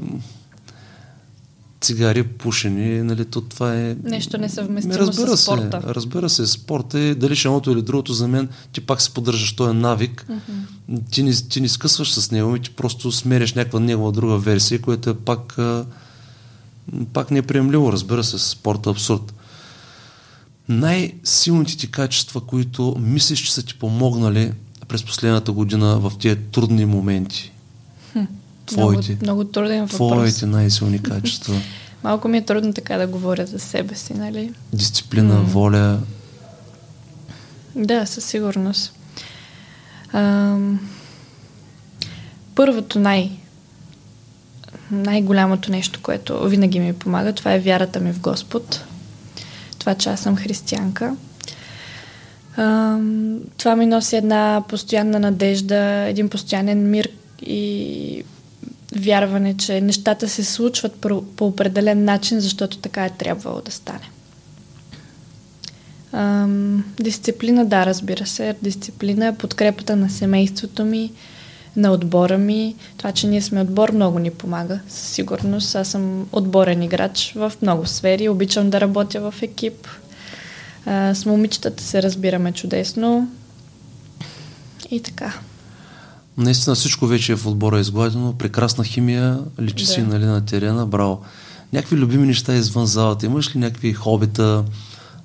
цигари, 1.80 2.22
пушени, 2.22 3.02
нали, 3.02 3.24
то 3.24 3.40
това 3.40 3.76
е... 3.76 3.96
Нещо 4.04 4.38
несъвместимо 4.38 4.94
Ами, 4.94 5.06
разбира 5.06 5.36
с 5.36 5.42
спорта. 5.42 5.80
Се, 5.80 5.94
разбира 5.94 6.28
се, 6.28 6.46
спорта 6.46 6.98
е 6.98 7.14
дали 7.14 7.36
ще 7.36 7.48
едното 7.48 7.70
или 7.70 7.82
другото 7.82 8.12
за 8.12 8.28
мен, 8.28 8.48
ти 8.72 8.80
пак 8.80 9.02
се 9.02 9.10
поддържаш 9.10 9.52
този 9.52 9.76
навик, 9.76 10.26
mm-hmm. 10.30 11.00
ти, 11.10 11.22
не, 11.22 11.32
ти 11.32 11.60
не 11.60 11.68
скъсваш 11.68 12.12
с 12.12 12.30
него 12.30 12.56
и 12.56 12.60
ти 12.60 12.70
просто 12.70 13.12
смериш 13.12 13.54
някаква 13.54 13.80
негова 13.80 14.12
друга 14.12 14.38
версия, 14.38 14.80
която 14.80 15.10
е 15.10 15.14
пак, 15.14 15.58
пак 17.12 17.30
неприемливо, 17.30 17.92
разбира 17.92 18.24
се, 18.24 18.38
спорта 18.38 18.90
е 18.90 18.92
абсурд. 18.92 19.34
Най-силните 20.68 21.76
ти 21.76 21.90
качества, 21.90 22.40
които 22.40 22.96
мислиш, 22.98 23.40
че 23.40 23.54
са 23.54 23.62
ти 23.62 23.74
помогнали 23.74 24.52
през 24.88 25.04
последната 25.04 25.52
година 25.52 25.98
в 25.98 26.12
тези 26.20 26.36
трудни 26.52 26.84
моменти? 26.84 27.52
Твоите. 28.68 29.08
Много, 29.12 29.22
много 29.22 29.44
труден 29.44 29.86
въпрос. 29.86 30.12
Твоите 30.12 30.46
най-силни 30.56 31.02
качества. 31.02 31.54
Малко 32.04 32.28
ми 32.28 32.38
е 32.38 32.44
трудно 32.44 32.72
така 32.74 32.96
да 32.96 33.06
говоря 33.06 33.46
за 33.46 33.58
себе 33.58 33.94
си, 33.94 34.14
нали? 34.14 34.52
Дисциплина, 34.72 35.34
М. 35.34 35.40
воля. 35.42 35.98
Да, 37.76 38.06
със 38.06 38.24
сигурност. 38.24 38.94
Ам, 40.12 40.88
първото 42.54 42.98
най- 42.98 43.30
най-голямото 44.90 45.70
нещо, 45.70 46.00
което 46.02 46.48
винаги 46.48 46.80
ми 46.80 46.92
помага, 46.92 47.32
това 47.32 47.52
е 47.52 47.60
вярата 47.60 48.00
ми 48.00 48.12
в 48.12 48.20
Господ. 48.20 48.84
Това, 49.78 49.94
че 49.94 50.08
аз 50.08 50.20
съм 50.20 50.36
християнка. 50.36 51.16
Ам, 52.56 53.38
това 53.56 53.76
ми 53.76 53.86
носи 53.86 54.16
една 54.16 54.62
постоянна 54.68 55.20
надежда, 55.20 55.76
един 56.08 56.28
постоянен 56.28 56.90
мир 56.90 57.08
и 57.42 58.24
вярване, 58.96 59.56
че 59.56 59.80
нещата 59.80 60.28
се 60.28 60.44
случват 60.44 60.94
по, 60.94 61.24
по 61.36 61.46
определен 61.46 62.04
начин, 62.04 62.40
защото 62.40 62.78
така 62.78 63.04
е 63.04 63.10
трябвало 63.10 63.60
да 63.60 63.70
стане. 63.70 64.10
Ам, 66.12 66.84
дисциплина, 67.00 67.66
да, 67.66 67.86
разбира 67.86 68.26
се. 68.26 68.54
Дисциплина, 68.62 69.34
подкрепата 69.38 69.96
на 69.96 70.10
семейството 70.10 70.84
ми, 70.84 71.12
на 71.76 71.92
отбора 71.92 72.38
ми. 72.38 72.74
Това, 72.96 73.12
че 73.12 73.26
ние 73.26 73.42
сме 73.42 73.60
отбор, 73.60 73.92
много 73.92 74.18
ни 74.18 74.30
помага, 74.30 74.80
със 74.88 75.08
сигурност. 75.08 75.74
Аз 75.74 75.88
съм 75.88 76.28
отборен 76.32 76.82
играч 76.82 77.32
в 77.36 77.52
много 77.62 77.86
сфери. 77.86 78.28
Обичам 78.28 78.70
да 78.70 78.80
работя 78.80 79.30
в 79.30 79.34
екип. 79.42 79.88
А, 80.86 81.14
с 81.14 81.26
момичетата 81.26 81.82
се 81.82 82.02
разбираме 82.02 82.52
чудесно. 82.52 83.28
И 84.90 85.00
така. 85.00 85.34
Наистина 86.38 86.74
всичко 86.74 87.06
вече 87.06 87.32
е 87.32 87.36
в 87.36 87.46
отбора 87.46 87.80
изгладено, 87.80 88.32
прекрасна 88.32 88.84
химия, 88.84 89.38
личи 89.60 89.84
Да. 89.84 89.90
си 89.90 90.02
нали, 90.02 90.24
на 90.24 90.44
терена, 90.44 90.86
браво. 90.86 91.20
Някакви 91.72 91.96
любими 91.96 92.26
неща 92.26 92.54
извън 92.54 92.86
залата, 92.86 93.26
имаш 93.26 93.54
ли 93.54 93.58
някакви 93.58 93.92
хобита, 93.92 94.64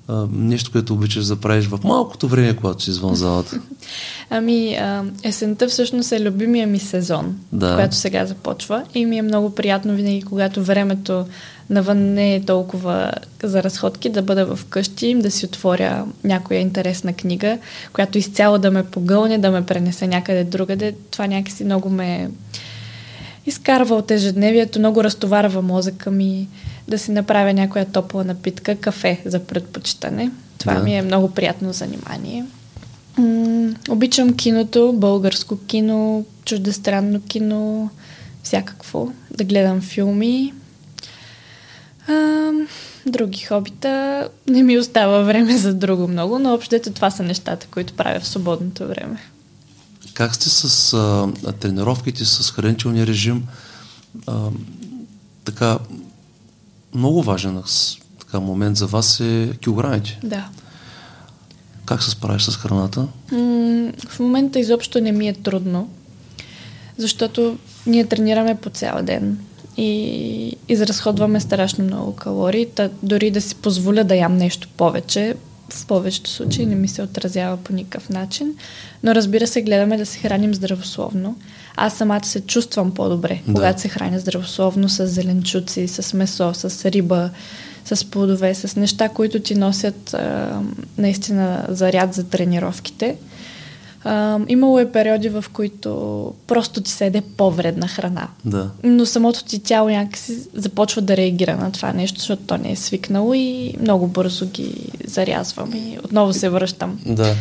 а, 0.08 0.26
нещо, 0.32 0.72
което 0.72 0.92
обичаш 0.92 1.26
да 1.26 1.36
правиш 1.36 1.66
в 1.66 1.78
малкото 1.84 2.28
време, 2.28 2.56
когато 2.56 2.82
си 2.82 2.90
извън 2.90 3.14
залата? 3.14 3.60
Ами, 4.30 4.74
а, 4.74 5.04
есента 5.22 5.68
всъщност 5.68 6.12
е 6.12 6.20
любимия 6.20 6.66
ми 6.66 6.78
сезон, 6.78 7.36
Да. 7.52 7.70
когато 7.70 7.96
сега 7.96 8.26
започва. 8.26 8.84
И 8.94 9.06
ми 9.06 9.18
е 9.18 9.22
много 9.22 9.54
приятно 9.54 9.94
винаги, 9.94 10.22
когато 10.22 10.64
времето 10.64 11.26
навън 11.70 11.98
не 11.98 12.34
е 12.34 12.44
толкова 12.44 13.12
за 13.42 13.62
разходки, 13.62 14.08
да 14.08 14.22
бъда 14.22 14.56
в 14.56 14.64
къщи, 14.64 15.14
да 15.14 15.30
си 15.30 15.46
отворя 15.46 16.04
някоя 16.24 16.60
интересна 16.60 17.12
книга, 17.12 17.58
която 17.92 18.18
изцяло 18.18 18.58
да 18.58 18.70
ме 18.70 18.84
погълне, 18.84 19.38
да 19.38 19.50
ме 19.50 19.66
пренесе 19.66 20.06
някъде 20.06 20.44
другаде. 20.44 20.94
Това 21.10 21.26
някакси 21.26 21.64
много 21.64 21.90
ме 21.90 22.30
изкарва 23.46 23.94
от 23.94 24.10
ежедневието, 24.10 24.78
много 24.78 25.04
разтоварва 25.04 25.62
мозъка 25.62 26.10
ми, 26.10 26.48
да 26.88 26.98
си 26.98 27.10
направя 27.10 27.52
някоя 27.52 27.84
топла 27.84 28.24
напитка, 28.24 28.76
кафе 28.76 29.22
за 29.24 29.38
предпочитане. 29.40 30.30
Това 30.58 30.74
Да. 30.74 30.82
ми 30.82 30.96
е 30.96 31.02
много 31.02 31.30
приятно 31.30 31.72
занимание. 31.72 32.44
М, 33.18 33.74
обичам 33.88 34.32
киното, 34.36 34.92
българско 34.92 35.58
кино, 35.66 36.24
чуждестранно 36.44 37.20
кино, 37.20 37.90
всякакво. 38.42 39.12
Да 39.30 39.44
гледам 39.44 39.80
филми. 39.80 40.52
А, 42.08 42.50
други 43.06 43.40
хобита. 43.40 44.28
Не 44.48 44.62
ми 44.62 44.78
остава 44.78 45.18
време 45.22 45.56
за 45.56 45.74
друго 45.74 46.08
много, 46.08 46.38
но 46.38 46.54
общо 46.54 46.74
ето 46.74 46.90
това 46.92 47.10
са 47.10 47.22
нещата, 47.22 47.66
които 47.70 47.92
правя 47.94 48.20
в 48.20 48.28
свободното 48.28 48.86
време. 48.88 49.16
Как 50.14 50.34
сте 50.34 50.48
с 50.48 50.92
а, 50.92 51.52
тренировките, 51.52 52.24
с 52.24 52.50
хранителния 52.50 53.06
режим? 53.06 53.42
А, 54.26 54.48
така, 55.44 55.78
много 56.94 57.22
важен 57.22 57.62
така, 58.20 58.40
момент 58.40 58.76
за 58.76 58.86
вас 58.86 59.20
е 59.20 59.50
килограмите. 59.60 60.18
Да. 60.22 60.48
Как 61.84 62.02
се 62.02 62.10
справиш 62.10 62.42
с 62.42 62.56
храната? 62.56 63.06
М, 63.32 63.92
В 64.08 64.20
момента 64.20 64.58
изобщо 64.58 65.00
не 65.00 65.12
ми 65.12 65.28
е 65.28 65.32
трудно, 65.32 65.88
защото 66.96 67.56
ние 67.86 68.06
тренираме 68.06 68.54
по 68.54 68.70
цял 68.70 69.02
ден 69.02 69.38
и 69.76 70.56
изразходваме 70.68 71.40
страшно 71.40 71.84
много 71.84 72.12
калории. 72.16 72.66
Та 72.74 72.90
дори 73.02 73.30
да 73.30 73.40
си 73.40 73.54
позволя 73.54 74.04
да 74.04 74.14
ям 74.16 74.36
нещо 74.36 74.68
повече, 74.76 75.34
в 75.68 75.86
повечето 75.86 76.30
случаи 76.30 76.66
не 76.66 76.74
ми 76.74 76.88
се 76.88 77.02
отразява 77.02 77.56
по 77.56 77.72
никакъв 77.72 78.08
начин. 78.08 78.54
Но 79.02 79.14
разбира 79.14 79.46
се, 79.46 79.62
гледаме 79.62 79.96
да 79.96 80.06
се 80.06 80.18
храним 80.18 80.54
здравословно. 80.54 81.36
Аз 81.76 81.96
самата 81.96 82.24
се 82.24 82.40
чувствам 82.40 82.94
по-добре, 82.94 83.42
Да. 83.46 83.54
когато 83.54 83.80
се 83.80 83.88
храня 83.88 84.18
здравословно 84.18 84.88
с 84.88 85.06
зеленчуци, 85.06 85.88
с 85.88 86.14
месо, 86.14 86.54
с 86.54 86.90
риба, 86.90 87.30
с 87.84 88.10
плодове, 88.10 88.54
с 88.54 88.76
неща, 88.76 89.08
които 89.08 89.40
ти 89.40 89.54
носят 89.54 90.14
а, 90.14 90.60
наистина 90.98 91.66
заряд 91.68 92.14
за 92.14 92.24
тренировките. 92.24 93.16
А, 94.04 94.38
имало 94.48 94.78
е 94.78 94.92
периоди, 94.92 95.28
в 95.28 95.44
които 95.52 96.32
просто 96.46 96.80
ти 96.80 96.90
се 96.90 97.06
еде 97.06 97.22
по-вредна 97.36 97.88
храна. 97.88 98.28
Да. 98.44 98.70
Но 98.84 99.06
самото 99.06 99.44
ти 99.44 99.58
тяло 99.58 99.88
някакси 99.88 100.38
започва 100.54 101.02
да 101.02 101.16
реагира 101.16 101.56
на 101.56 101.72
това 101.72 101.92
нещо, 101.92 102.18
защото 102.18 102.42
то 102.42 102.56
не 102.58 102.72
е 102.72 102.76
свикнало 102.76 103.34
и 103.34 103.74
много 103.80 104.06
бързо 104.06 104.46
ги 104.46 104.74
зарязвам 105.06 105.72
и 105.74 105.98
отново 106.04 106.32
се 106.32 106.48
връщам. 106.48 107.00
Да. 107.06 107.34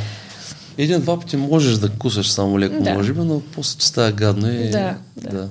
Един-два 0.77 1.19
пъти 1.19 1.37
можеш 1.37 1.77
да 1.77 1.89
кусаш 1.89 2.31
само 2.31 2.59
леко, 2.59 2.83
Да. 2.83 2.93
може 2.93 3.13
би, 3.13 3.19
но 3.19 3.41
после 3.55 3.79
ти 3.79 3.85
става 3.85 4.11
гадно 4.11 4.51
и... 4.51 4.69
Да, 4.69 4.95
да. 5.31 5.49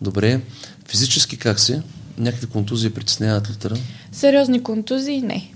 Добре. 0.00 0.40
Физически 0.88 1.36
как 1.36 1.60
си? 1.60 1.80
Някакви 2.18 2.46
контузии 2.46 2.90
притесняват 2.90 3.50
ли 3.50 3.54
те? 3.54 3.68
Сериозни 4.12 4.62
контузии 4.62 5.22
не. 5.22 5.52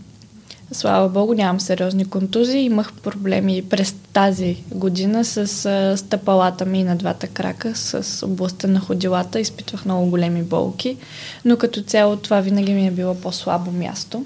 Слава 0.73 1.09
Богу, 1.09 1.35
нямам 1.35 1.61
сериозни 1.61 2.05
контузии. 2.05 2.61
Имах 2.61 2.93
проблеми 2.93 3.63
през 3.71 3.95
тази 4.13 4.57
година 4.71 5.25
с 5.25 5.67
а, 5.67 5.97
стъпалата 5.97 6.67
ми 6.67 6.85
на 6.85 6.97
двата 6.97 7.27
крака, 7.27 7.73
с 7.75 8.27
областта 8.27 8.69
на 8.69 8.81
ходилата. 8.81 9.41
Изпитвах 9.41 9.85
много 9.85 10.11
големи 10.11 10.43
болки, 10.43 10.97
но 11.45 11.57
като 11.57 11.83
цяло 11.83 12.17
това 12.17 12.41
винаги 12.41 12.73
ми 12.73 12.87
е 12.87 12.91
било 12.91 13.15
по-слабо 13.15 13.71
място. 13.71 14.25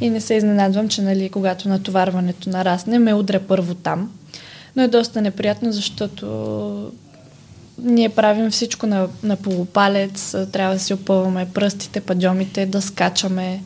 И 0.00 0.10
не 0.10 0.20
се 0.20 0.34
изненадвам, 0.34 0.88
че 0.88 1.02
нали, 1.02 1.28
когато 1.28 1.68
натоварването 1.68 2.50
нарасне, 2.50 2.98
ме 2.98 3.14
удря 3.14 3.40
първо 3.40 3.74
там. 3.74 4.10
Но 4.76 4.82
е 4.82 4.88
доста 4.88 5.22
неприятно, 5.22 5.72
защото 5.72 6.92
ние 7.78 8.08
правим 8.08 8.50
всичко 8.50 8.86
на, 8.86 9.08
на 9.22 9.36
полупалец, 9.36 10.36
трябва 10.52 10.74
да 10.74 10.80
си 10.80 10.94
опъваме 10.94 11.48
пръстите, 11.54 12.00
падьомите, 12.00 12.66
да 12.66 12.82
скачаме 12.82 13.62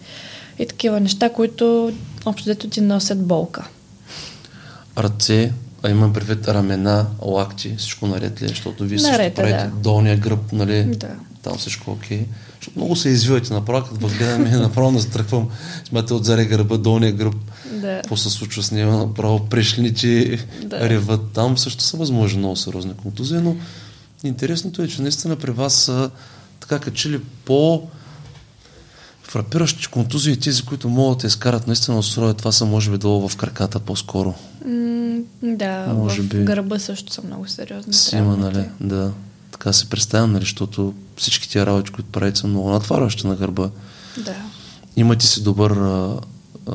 и 0.58 0.66
такива 0.66 1.00
неща, 1.00 1.32
които 1.32 1.92
общо 2.24 2.44
дето 2.48 2.68
ти 2.68 2.80
носят 2.80 3.26
болка. 3.26 3.64
Ръце, 4.98 5.52
а 5.82 5.90
имам 5.90 6.12
предвид 6.12 6.48
рамена, 6.48 7.06
лакти, 7.22 7.74
всичко 7.78 8.06
наред 8.06 8.42
ли? 8.42 8.44
е? 8.44 8.48
Защото 8.48 8.84
вие 8.84 8.98
също 8.98 9.12
Наред 9.12 9.32
е, 9.32 9.34
правите 9.34 9.64
да. 9.64 9.70
долния 9.70 10.16
гръб, 10.16 10.52
нали? 10.52 10.84
Да. 10.84 11.08
Там 11.42 11.58
всичко 11.58 11.90
окей. 11.90 12.26
Защото 12.60 12.78
много 12.78 12.96
се 12.96 13.08
извивате 13.08 13.52
направо, 13.52 13.86
като 13.86 14.00
възгледам 14.00 14.46
и 14.46 14.50
направо 14.50 14.90
настръхвам. 14.90 15.48
Смятате 15.88 16.14
отзаре 16.14 16.44
гърба, 16.44 16.76
долния 16.76 17.12
гръб. 17.12 17.34
Да. 17.72 17.96
Какво 17.96 18.16
се 18.16 18.30
случва 18.30 18.62
с 18.62 18.70
него? 18.72 18.92
Направо 18.92 19.46
прешлите 19.48 20.38
Да. 20.64 20.88
реват. 20.88 21.20
Там 21.32 21.58
също 21.58 21.82
са 21.82 21.96
възможни 21.96 22.38
много 22.38 22.56
сериозни 22.56 22.92
контузии, 23.02 23.38
но 23.38 23.56
интересното 24.24 24.82
е, 24.82 24.88
че 24.88 25.02
наистина 25.02 25.36
при 25.36 25.50
вас 25.50 25.74
са 25.74 26.10
така 26.60 26.78
качили 26.78 27.20
по 27.44 27.82
фрапиращи 29.28 29.86
контузии, 29.86 30.36
тези, 30.36 30.62
които 30.62 30.88
могат 30.88 31.18
да 31.18 31.26
изкарат 31.26 31.66
наистина 31.66 31.98
от 31.98 32.06
строя, 32.06 32.34
това 32.34 32.52
са 32.52 32.66
може 32.66 32.90
би 32.90 32.98
долу 32.98 33.28
в 33.28 33.36
краката 33.36 33.78
по-скоро. 33.80 34.34
М, 34.64 35.18
да, 35.42 35.86
Може 35.86 36.22
в 36.22 36.28
би... 36.28 36.44
гърба 36.44 36.78
също 36.78 37.12
са 37.12 37.22
много 37.22 37.48
сериозни. 37.48 37.94
Си 37.94 38.16
има, 38.16 38.36
нали? 38.36 38.64
Да. 38.80 39.12
Така 39.50 39.72
се 39.72 39.88
представям, 39.88 40.32
нали? 40.32 40.42
Защото 40.42 40.94
всички 41.16 41.48
тия 41.48 41.66
работи, 41.66 41.90
които 41.90 42.10
правите, 42.10 42.40
са 42.40 42.46
много 42.46 42.70
натварващи 42.70 43.26
на 43.26 43.36
гърба. 43.36 43.70
Да. 44.24 44.34
Имате 44.96 45.26
си 45.26 45.42
добър 45.42 45.70
а, 45.70 46.16
а, 46.68 46.72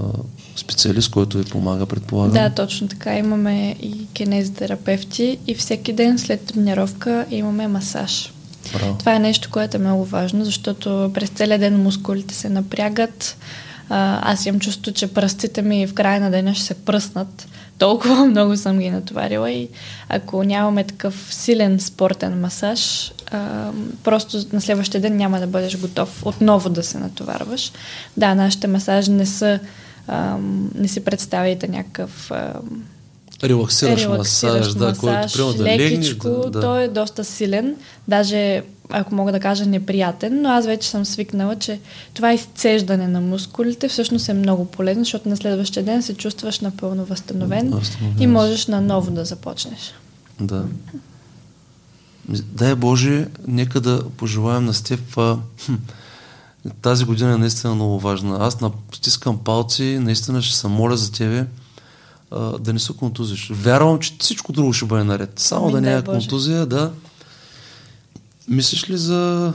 специалист, 0.56 1.12
който 1.12 1.38
ви 1.38 1.44
помага, 1.44 1.86
предполагам. 1.86 2.34
Да, 2.34 2.50
точно 2.50 2.88
така. 2.88 3.18
Имаме 3.18 3.76
и 3.82 4.08
кинезитерапевти 4.14 5.38
и 5.48 5.56
всеки 5.56 5.94
ден 5.94 6.20
след 6.20 6.46
тренировка 6.46 7.26
имаме 7.32 7.68
масаж. 7.68 8.34
Браво. 8.74 8.98
Това 8.98 9.16
е 9.16 9.20
нещо, 9.20 9.50
което 9.52 9.78
е 9.78 9.80
много 9.80 10.06
важно, 10.06 10.46
защото 10.46 11.12
през 11.14 11.30
целия 11.30 11.60
ден 11.60 11.84
мускулите 11.84 12.34
се 12.34 12.50
напрягат. 12.50 13.38
Аз 13.90 14.46
имам 14.46 14.60
чувство, 14.60 14.92
че 14.92 15.14
пръстите 15.14 15.62
ми 15.62 15.88
в 15.88 15.94
края 15.94 16.20
на 16.20 16.32
деня 16.32 16.56
ще 16.56 16.66
се 16.66 16.74
пръснат. 16.74 17.48
Толкова 17.78 18.26
много 18.26 18.58
съм 18.58 18.80
ги 18.80 18.90
натоварила 18.90 19.52
и 19.52 19.70
ако 20.10 20.44
нямаме 20.44 20.84
такъв 20.84 21.28
силен 21.32 21.80
спортен 21.80 22.40
масаж, 22.40 23.12
просто 24.04 24.38
на 24.54 24.62
следващия 24.62 25.02
ден 25.02 25.18
няма 25.18 25.40
да 25.40 25.48
бъдеш 25.48 25.78
готов 25.78 26.26
отново 26.26 26.70
да 26.70 26.84
се 26.84 26.98
натоварваш. 26.98 27.72
Да, 28.18 28.36
нашите 28.36 28.68
масажи 28.68 29.12
не 29.12 29.26
са 29.26 29.60
не 30.76 30.88
си 30.88 31.04
представяйте 31.04 31.68
някакъв 31.68 32.32
релаксиращ, 33.44 34.08
масаж, 34.08 34.74
да, 34.74 34.94
който 35.00 35.34
приема 35.34 35.54
да 35.54 35.64
лекичко, 35.64 36.28
легнеш. 36.28 36.44
Да, 36.44 36.50
да. 36.52 36.62
Той 36.62 36.84
е 36.84 36.88
доста 36.88 37.24
силен, 37.24 37.76
даже 38.08 38.64
ако 38.90 39.16
мога 39.16 39.32
да 39.32 39.40
кажа 39.40 39.66
неприятен, 39.66 40.42
но 40.42 40.50
аз 40.50 40.66
вече 40.66 40.90
съм 40.90 41.06
свикнала, 41.06 41.56
че 41.56 41.80
това 42.14 42.34
изцеждане 42.34 43.08
на 43.08 43.22
мускулите 43.22 43.88
всъщност 43.88 44.30
е 44.30 44.34
много 44.34 44.66
полезно, 44.66 45.04
защото 45.04 45.30
на 45.30 45.38
следващия 45.38 45.84
ден 45.84 46.04
се 46.04 46.14
чувстваш 46.14 46.60
напълно 46.60 47.06
възстановен 47.06 47.74
и 48.20 48.28
можеш 48.28 48.68
наново 48.68 49.12
да 49.12 49.26
започнеш. 49.26 49.94
Да. 50.40 50.64
Дай 52.30 52.76
Боже, 52.76 53.28
нека 53.48 53.82
да 53.82 54.04
пожелаем 54.18 54.66
на 54.66 54.74
Степ 54.74 55.18
тази 56.82 57.06
година 57.06 57.34
е 57.34 57.38
наистина 57.38 57.76
много 57.76 58.00
важна. 58.00 58.38
Аз 58.40 58.58
стискам 58.94 59.38
палци, 59.38 60.00
наистина 60.02 60.42
ще 60.42 60.56
се 60.56 60.68
моля 60.68 60.98
за 60.98 61.12
тебе 61.12 61.46
а, 62.32 62.58
да 62.60 62.74
не 62.74 62.80
се 62.80 62.94
контузиш. 62.94 63.50
Вярвам, 63.54 64.00
че 64.00 64.14
всичко 64.20 64.52
друго 64.52 64.74
ще 64.74 64.86
бъде 64.86 65.04
наред. 65.04 65.40
Само 65.40 65.66
Ми, 65.66 65.72
да 65.72 65.82
няма 65.82 66.04
контузия, 66.04 66.66
да. 66.66 66.92
Мислиш 68.48 68.90
ли 68.90 68.98
за... 68.98 69.54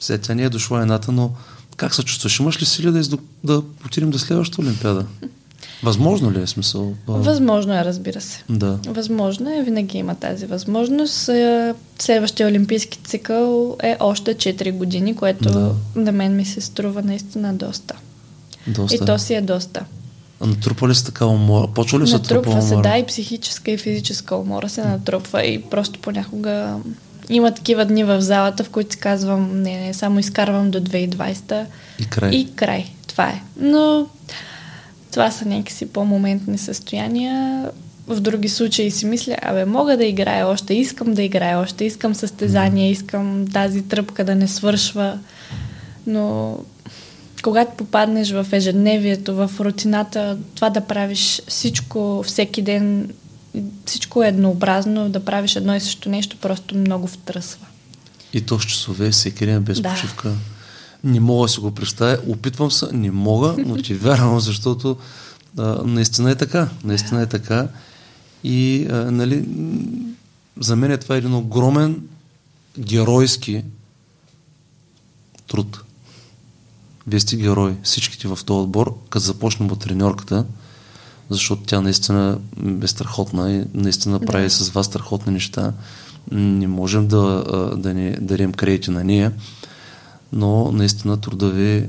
Сега 0.00 0.18
тя 0.22 0.34
не 0.34 0.42
е 0.42 0.48
дошла 0.48 0.80
едната, 0.80 1.12
но 1.12 1.30
как 1.76 1.94
се 1.94 2.02
чувстваш? 2.02 2.38
Имаш 2.40 2.62
ли 2.62 2.66
сили 2.66 2.90
да, 2.90 2.98
издо... 2.98 3.18
да 3.44 3.62
отидем 3.86 4.10
до 4.10 4.18
следващата 4.18 4.62
Олимпиада? 4.62 5.06
Възможно 5.82 6.32
ли 6.32 6.42
е 6.42 6.46
смисъл? 6.46 6.94
Възможно 7.06 7.74
е, 7.74 7.84
разбира 7.84 8.20
се. 8.20 8.42
Да. 8.48 8.78
Възможно 8.86 9.50
е, 9.50 9.62
винаги 9.62 9.98
има 9.98 10.14
тази 10.14 10.46
възможност. 10.46 11.28
Е, 11.28 11.74
следващия 11.98 12.48
олимпийски 12.48 12.98
цикъл 13.04 13.76
е 13.82 13.96
още 14.00 14.34
4 14.34 14.72
години, 14.72 15.16
което 15.16 15.50
да. 15.50 15.74
на 15.96 16.12
мен 16.12 16.36
ми 16.36 16.44
се 16.44 16.60
струва 16.60 17.02
наистина 17.02 17.54
доста. 17.54 17.94
Доста. 18.66 18.96
И 18.96 18.98
то 19.06 19.18
си 19.18 19.34
е 19.34 19.40
доста. 19.40 19.84
А 20.40 20.46
натрупа 20.46 20.88
ли 20.88 20.94
се 20.94 21.04
така 21.04 21.26
умора? 21.26 21.66
Почва 21.74 22.00
ли 22.00 22.06
се 22.06 22.12
натрупва 22.12 22.62
се, 22.62 22.76
да, 22.76 22.98
и 22.98 23.06
психическа 23.06 23.70
и 23.70 23.78
физическа 23.78 24.36
умора 24.36 24.68
се 24.68 24.84
натрупва 24.84 25.46
и 25.46 25.62
просто 25.62 25.98
понякога 25.98 26.76
има 27.28 27.54
такива 27.54 27.84
дни 27.84 28.04
в 28.04 28.20
залата, 28.20 28.64
в 28.64 28.70
които 28.70 28.92
си 28.92 28.98
казвам, 28.98 29.62
не, 29.62 29.80
не, 29.80 29.94
само 29.94 30.18
изкарвам 30.18 30.70
до 30.70 30.80
2020 30.80 31.64
и 31.98 32.06
край. 32.06 32.30
И 32.30 32.54
край. 32.54 32.86
Това 33.06 33.28
е. 33.28 33.42
Но 33.60 34.06
това 35.10 35.30
са 35.30 35.48
някакси 35.48 35.86
по-моментни 35.86 36.58
състояния. 36.58 37.70
В 38.06 38.20
други 38.20 38.48
случаи 38.48 38.90
си 38.90 39.06
мисля, 39.06 39.36
абе, 39.42 39.64
мога 39.64 39.96
да 39.96 40.04
играя 40.04 40.46
още, 40.46 40.74
искам 40.74 41.14
да 41.14 41.22
играя 41.22 41.58
още, 41.58 41.84
искам 41.84 42.14
състезание, 42.14 42.90
искам 42.90 43.46
тази 43.52 43.82
тръпка 43.82 44.24
да 44.24 44.34
не 44.34 44.48
свършва. 44.48 45.18
Но 46.06 46.58
когато 47.46 47.76
попаднеш 47.76 48.30
в 48.30 48.46
ежедневието, 48.52 49.34
в 49.34 49.50
рутината, 49.60 50.38
това 50.54 50.70
да 50.70 50.80
правиш 50.80 51.42
всичко 51.48 52.22
всеки 52.26 52.62
ден, 52.62 53.10
всичко 53.84 54.22
е 54.22 54.28
еднообразно, 54.28 55.08
да 55.08 55.24
правиш 55.24 55.56
едно 55.56 55.76
и 55.76 55.80
също 55.80 56.08
нещо, 56.08 56.36
просто 56.36 56.74
много 56.74 57.06
втръсва. 57.06 57.66
И 58.32 58.40
то 58.40 58.60
с 58.60 58.64
часове, 58.64 59.10
всеки 59.10 59.46
ден 59.46 59.62
без 59.62 59.80
да. 59.80 59.90
почивка. 59.90 60.32
Не 61.04 61.20
мога 61.20 61.44
да 61.44 61.48
си 61.48 61.60
го 61.60 61.70
представя. 61.70 62.18
Опитвам 62.28 62.70
се, 62.70 62.86
не 62.92 63.10
мога, 63.10 63.54
но 63.58 63.76
ти 63.76 63.94
вярвам, 64.04 64.40
защото 64.40 64.96
а, 65.58 65.62
наистина 65.84 66.30
е 66.30 66.34
така. 66.34 66.68
Наистина 66.84 67.22
е 67.22 67.26
така. 67.26 67.68
И, 68.44 68.86
а, 68.90 68.94
нали, 68.94 69.44
за 70.60 70.76
мен 70.76 70.90
е 70.90 70.96
това 70.96 71.16
един 71.16 71.34
огромен 71.34 72.02
геройски 72.78 73.64
труд. 75.48 75.82
Вие 77.06 77.20
сте 77.20 77.36
герои, 77.36 77.74
всичките 77.82 78.28
в 78.28 78.38
този 78.44 78.62
отбор, 78.62 78.98
като 79.10 79.24
започнем 79.24 79.72
от 79.72 79.80
треньорката, 79.80 80.44
защото 81.30 81.62
тя 81.62 81.80
наистина 81.80 82.38
е 82.82 82.86
страхотна 82.86 83.52
и 83.52 83.64
наистина 83.74 84.20
прави 84.20 84.44
да. 84.44 84.50
с 84.50 84.68
вас 84.68 84.86
страхотни 84.86 85.32
неща. 85.32 85.72
Не 86.32 86.66
можем 86.66 87.08
да, 87.08 87.44
да 87.76 87.94
не 87.94 88.10
дадем 88.20 88.52
кредити 88.52 88.90
на 88.90 89.04
нея 89.04 89.32
но 90.32 90.72
наистина 90.72 91.16
труда 91.16 91.50
ви 91.50 91.88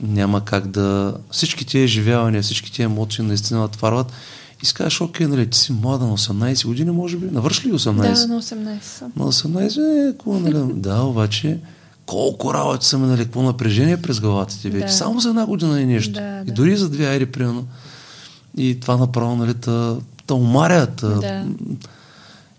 няма 0.00 0.44
как 0.44 0.66
да... 0.66 1.14
Всички 1.30 1.66
тия 1.66 1.84
изживявания, 1.84 2.42
всички 2.42 2.72
тия 2.72 2.84
емоции 2.84 3.24
наистина 3.24 3.60
натварват 3.60 4.12
и 4.62 4.66
си 4.66 4.74
кажеш, 4.74 5.00
окей, 5.00 5.26
нали, 5.26 5.50
ти 5.50 5.58
си 5.58 5.72
млада 5.72 6.04
на 6.04 6.18
18 6.18 6.66
години, 6.66 6.90
може 6.90 7.16
би, 7.16 7.30
навърши 7.30 7.68
ли 7.68 7.72
18? 7.72 7.92
Да, 7.94 8.26
на 8.26 8.42
18 8.42 8.82
съм. 8.82 9.12
На 9.16 9.24
18 9.24 10.08
е, 10.08 10.12
какво, 10.12 10.32
нали, 10.32 10.72
да, 10.74 11.02
обаче, 11.02 11.58
колко 12.06 12.54
работи 12.54 12.86
са 12.86 12.98
нали, 12.98 13.24
какво 13.24 13.42
напрежение 13.42 14.02
през 14.02 14.20
главата 14.20 14.60
ти 14.60 14.70
вече, 14.70 14.86
да. 14.86 14.92
само 14.92 15.20
за 15.20 15.28
една 15.28 15.46
година 15.46 15.80
и 15.80 15.86
нещо. 15.86 16.12
Да, 16.12 16.42
и 16.42 16.44
да. 16.44 16.52
дори 16.52 16.76
за 16.76 16.90
две 16.90 17.06
айри, 17.06 17.26
примерно. 17.26 17.64
И 18.56 18.80
това 18.80 18.96
направо, 18.96 19.36
нали, 19.36 19.54
та, 19.54 19.96
та 20.26 20.34
умарят. 20.34 20.96
Да. 20.96 21.44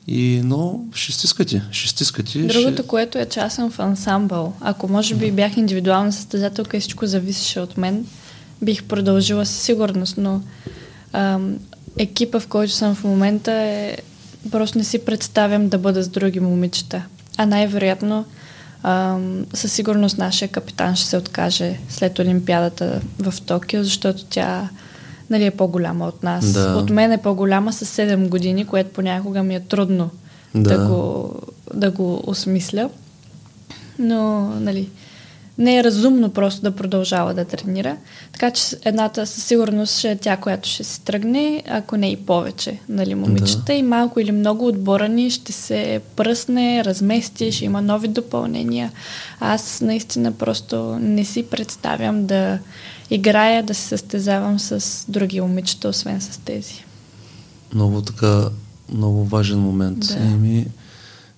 И, 0.07 0.41
но 0.43 0.79
ще 0.93 1.11
стискате, 1.11 1.63
ще 1.71 1.89
стискате. 1.89 2.39
Другото, 2.39 2.73
ще... 2.73 2.87
което 2.87 3.17
е, 3.17 3.25
че 3.25 3.39
аз 3.39 3.55
съм 3.55 3.71
в 3.71 3.79
ансамбъл. 3.79 4.53
Ако 4.61 4.87
може 4.87 5.15
би 5.15 5.31
бях 5.31 5.57
индивидуална 5.57 6.11
състезателка 6.13 6.77
и 6.77 6.79
всичко 6.79 7.05
зависеше 7.05 7.59
от 7.59 7.77
мен, 7.77 8.05
бих 8.61 8.83
продължила 8.83 9.45
със 9.45 9.57
сигурност, 9.57 10.17
но 10.17 10.41
ам, 11.13 11.55
екипа, 11.97 12.39
в 12.39 12.47
който 12.47 12.73
съм 12.73 12.95
в 12.95 13.03
момента 13.03 13.51
е... 13.51 13.97
Просто 14.51 14.77
не 14.77 14.83
си 14.83 14.99
представям 14.99 15.69
да 15.69 15.77
бъда 15.77 16.03
с 16.03 16.07
други 16.07 16.39
момичета. 16.39 17.03
А 17.37 17.45
най-вероятно 17.45 18.25
със 19.53 19.71
сигурност 19.73 20.17
нашия 20.17 20.47
капитан 20.47 20.95
ще 20.95 21.07
се 21.07 21.17
откаже 21.17 21.79
след 21.89 22.19
Олимпиадата 22.19 23.01
в 23.19 23.33
Токио, 23.41 23.83
защото 23.83 24.25
тя 24.25 24.69
нали, 25.29 25.45
е 25.45 25.51
по-голяма 25.51 26.07
от 26.07 26.23
нас. 26.23 26.53
Да. 26.53 26.75
От 26.75 26.89
мен 26.89 27.11
е 27.11 27.21
по-голяма 27.21 27.73
с 27.73 27.85
7 27.85 28.29
години, 28.29 28.65
което 28.65 28.93
понякога 28.93 29.43
ми 29.43 29.55
е 29.55 29.59
трудно 29.59 30.09
да, 30.55 30.77
да, 30.77 30.87
го, 30.87 31.33
да 31.73 31.91
го 31.91 32.23
осмисля. 32.27 32.89
Но, 33.99 34.49
нали, 34.59 34.89
не 35.57 35.77
е 35.77 35.83
разумно 35.83 36.29
просто 36.29 36.61
да 36.61 36.71
продължава 36.71 37.33
да 37.33 37.45
тренира. 37.45 37.97
Така 38.31 38.51
че 38.51 38.77
едната 38.85 39.27
със 39.27 39.43
сигурност 39.43 39.97
ще 39.97 40.11
е 40.11 40.15
тя, 40.15 40.37
която 40.37 40.69
ще 40.69 40.83
се 40.83 41.01
тръгне, 41.01 41.63
ако 41.69 41.97
не 41.97 42.11
и 42.11 42.17
повече, 42.17 42.79
нали, 42.89 43.15
момичета. 43.15 43.63
Да. 43.65 43.73
И 43.73 43.83
малко 43.83 44.19
или 44.19 44.31
много 44.31 44.67
отбора 44.67 45.09
ни 45.09 45.31
ще 45.31 45.51
се 45.51 46.01
пръсне, 46.15 46.85
размести, 46.85 47.51
ще 47.51 47.65
има 47.65 47.81
нови 47.81 48.07
допълнения. 48.07 48.91
Аз 49.39 49.81
наистина 49.81 50.31
просто 50.31 50.97
не 50.99 51.25
си 51.25 51.43
представям 51.43 52.25
да 52.25 52.59
играя, 53.09 53.63
да 53.63 53.73
се 53.73 53.81
състезавам 53.81 54.59
с 54.59 55.05
други 55.07 55.41
момичета, 55.41 55.87
освен 55.89 56.21
с 56.21 56.37
тези. 56.37 56.85
Много 57.73 58.01
така, 58.01 58.49
много 58.93 59.25
важен 59.25 59.59
момент. 59.59 59.99
Да. 59.99 60.15
Еми, 60.15 60.67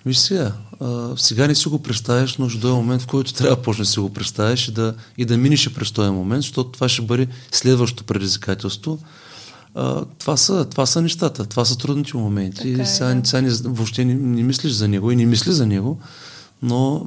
виж 0.06 0.18
сега, 0.18 0.52
а, 0.80 1.12
сега 1.16 1.46
не 1.46 1.54
си 1.54 1.68
го 1.68 1.82
представяш, 1.82 2.36
но 2.36 2.48
ще 2.48 2.60
дойде 2.60 2.76
момент, 2.76 3.02
в 3.02 3.06
който 3.06 3.34
трябва 3.34 3.56
да 3.56 3.62
почнеш 3.62 3.86
да 3.86 3.92
си 3.92 4.00
го 4.00 4.12
представяш 4.12 4.68
и 4.68 4.72
да, 4.72 4.94
и 5.18 5.24
да 5.24 5.36
минеш 5.36 5.70
през 5.74 5.92
този 5.92 6.10
момент, 6.10 6.42
защото 6.42 6.70
това 6.70 6.88
ще 6.88 7.02
бъде 7.02 7.26
следващото 7.52 8.04
предизвикателство. 8.04 8.98
А, 9.74 10.04
това, 10.18 10.36
са, 10.36 10.64
това 10.64 10.86
са 10.86 11.02
нещата, 11.02 11.46
това 11.46 11.64
са 11.64 11.78
трудните 11.78 12.16
моменти. 12.16 12.62
Така 12.62 12.82
е, 12.82 12.86
сега, 12.86 13.20
сега 13.24 13.42
не, 13.42 13.50
въобще 13.50 14.04
не, 14.04 14.14
не 14.14 14.42
мислиш 14.42 14.72
за 14.72 14.88
него 14.88 15.10
и 15.10 15.16
не 15.16 15.26
мисли 15.26 15.52
за 15.52 15.66
него, 15.66 16.00
но 16.62 17.06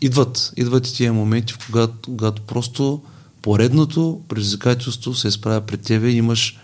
идват, 0.00 0.52
идват 0.56 0.88
и 0.88 0.94
тия 0.94 1.12
моменти, 1.12 1.54
когато, 1.66 1.94
когато 2.02 2.42
просто 2.42 3.02
поредното 3.42 4.20
предизвикателство 4.28 5.14
се 5.14 5.28
изправя 5.28 5.60
пред 5.60 5.80
тебе 5.80 6.08
и 6.08 6.16
имаш 6.16 6.58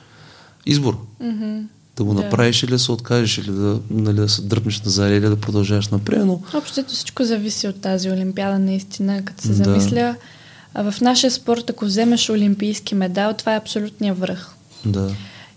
избор. 0.67 1.07
Mm-hmm. 1.23 1.65
Да 1.99 2.05
го 2.05 2.15
направиш 2.15 2.61
да. 2.61 2.67
или 2.67 2.71
да 2.71 2.79
се 2.79 2.93
откажеш, 2.93 3.39
или 3.39 3.51
да, 3.51 3.81
нали, 3.91 4.17
да 4.17 4.29
се 4.29 4.43
дръпнеш 4.43 4.81
назад, 4.81 5.11
или 5.11 5.21
да 5.21 5.37
продължаваш 5.37 5.89
напред. 5.89 6.27
Но... 6.27 6.43
Общото 6.55 6.95
всичко 6.95 7.25
зависи 7.25 7.69
от 7.69 7.81
тази 7.81 8.11
Олимпиада, 8.11 8.59
наистина, 8.59 9.25
като 9.25 9.43
се 9.43 9.49
да. 9.49 9.55
замисля. 9.55 10.17
А 10.75 10.91
в 10.91 11.01
нашия 11.01 11.31
спорт, 11.31 11.71
ако 11.71 11.85
вземеш 11.85 12.31
олимпийски 12.31 12.95
медал, 12.95 13.33
това 13.33 13.55
е 13.55 13.57
абсолютния 13.57 14.15
връх. 14.15 14.55
Да. 14.85 15.11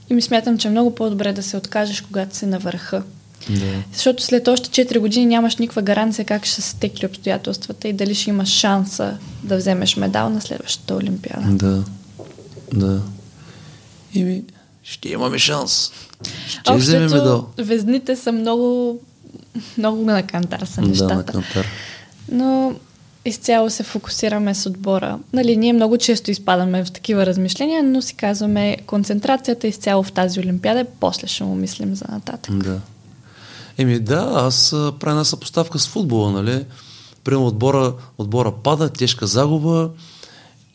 и 0.09 0.13
ми 0.13 0.21
смятам, 0.21 0.57
че 0.57 0.67
е 0.67 0.71
много 0.71 0.95
по-добре 0.95 1.33
да 1.33 1.43
се 1.43 1.57
откажеш, 1.57 2.01
когато 2.01 2.37
си 2.37 2.45
на 2.45 2.59
върха. 2.59 3.03
Да. 3.49 3.83
Защото 3.93 4.23
след 4.23 4.47
още 4.47 4.85
4 4.85 4.99
години 4.99 5.25
нямаш 5.25 5.55
никаква 5.55 5.81
гаранция 5.81 6.25
как 6.25 6.45
ще 6.45 6.61
се 6.61 6.69
стекли 6.69 7.05
обстоятелствата 7.05 7.87
и 7.87 7.93
дали 7.93 8.15
ще 8.15 8.29
имаш 8.29 8.49
шанса 8.49 9.17
да 9.43 9.57
вземеш 9.57 9.95
медал 9.95 10.29
на 10.29 10.41
следващата 10.41 10.95
Олимпиада. 10.95 11.47
Да. 11.51 11.83
Да. 12.73 13.01
Ими, 14.13 14.43
ще 14.83 15.09
имаме 15.09 15.39
шанс. 15.39 15.91
Ще 16.47 16.75
вземем 16.75 17.11
медал. 17.11 17.47
везните 17.57 18.15
са 18.15 18.31
много, 18.31 18.99
много 19.77 20.03
на 20.03 20.23
кантар 20.23 20.61
са 20.65 20.81
Да, 20.81 20.87
нещата. 20.87 21.15
на 21.15 21.25
кантар. 21.25 21.65
Но 22.31 22.73
изцяло 23.25 23.69
се 23.69 23.83
фокусираме 23.83 24.55
с 24.55 24.65
отбора. 24.65 25.19
Нали, 25.33 25.57
ние 25.57 25.73
много 25.73 25.97
често 25.97 26.31
изпадаме 26.31 26.85
в 26.85 26.91
такива 26.91 27.25
размишления, 27.25 27.83
но 27.83 28.01
си 28.01 28.15
казваме 28.15 28.77
концентрацията 28.85 29.67
изцяло 29.67 30.03
в 30.03 30.11
тази 30.11 30.39
Олимпиада, 30.39 30.85
после 30.99 31.27
ще 31.27 31.43
му 31.43 31.55
мислим 31.55 31.95
за 31.95 32.05
нататък. 32.11 32.55
Да. 32.57 32.79
Еми 33.77 33.99
да, 33.99 34.31
аз 34.35 34.69
правя 34.71 35.11
една 35.11 35.23
съпоставка 35.23 35.79
с 35.79 35.87
футбола, 35.87 36.31
нали? 36.31 36.65
Примерно 37.23 37.47
отбора, 37.47 37.93
отбора 38.17 38.51
пада, 38.63 38.89
тежка 38.89 39.27
загуба 39.27 39.89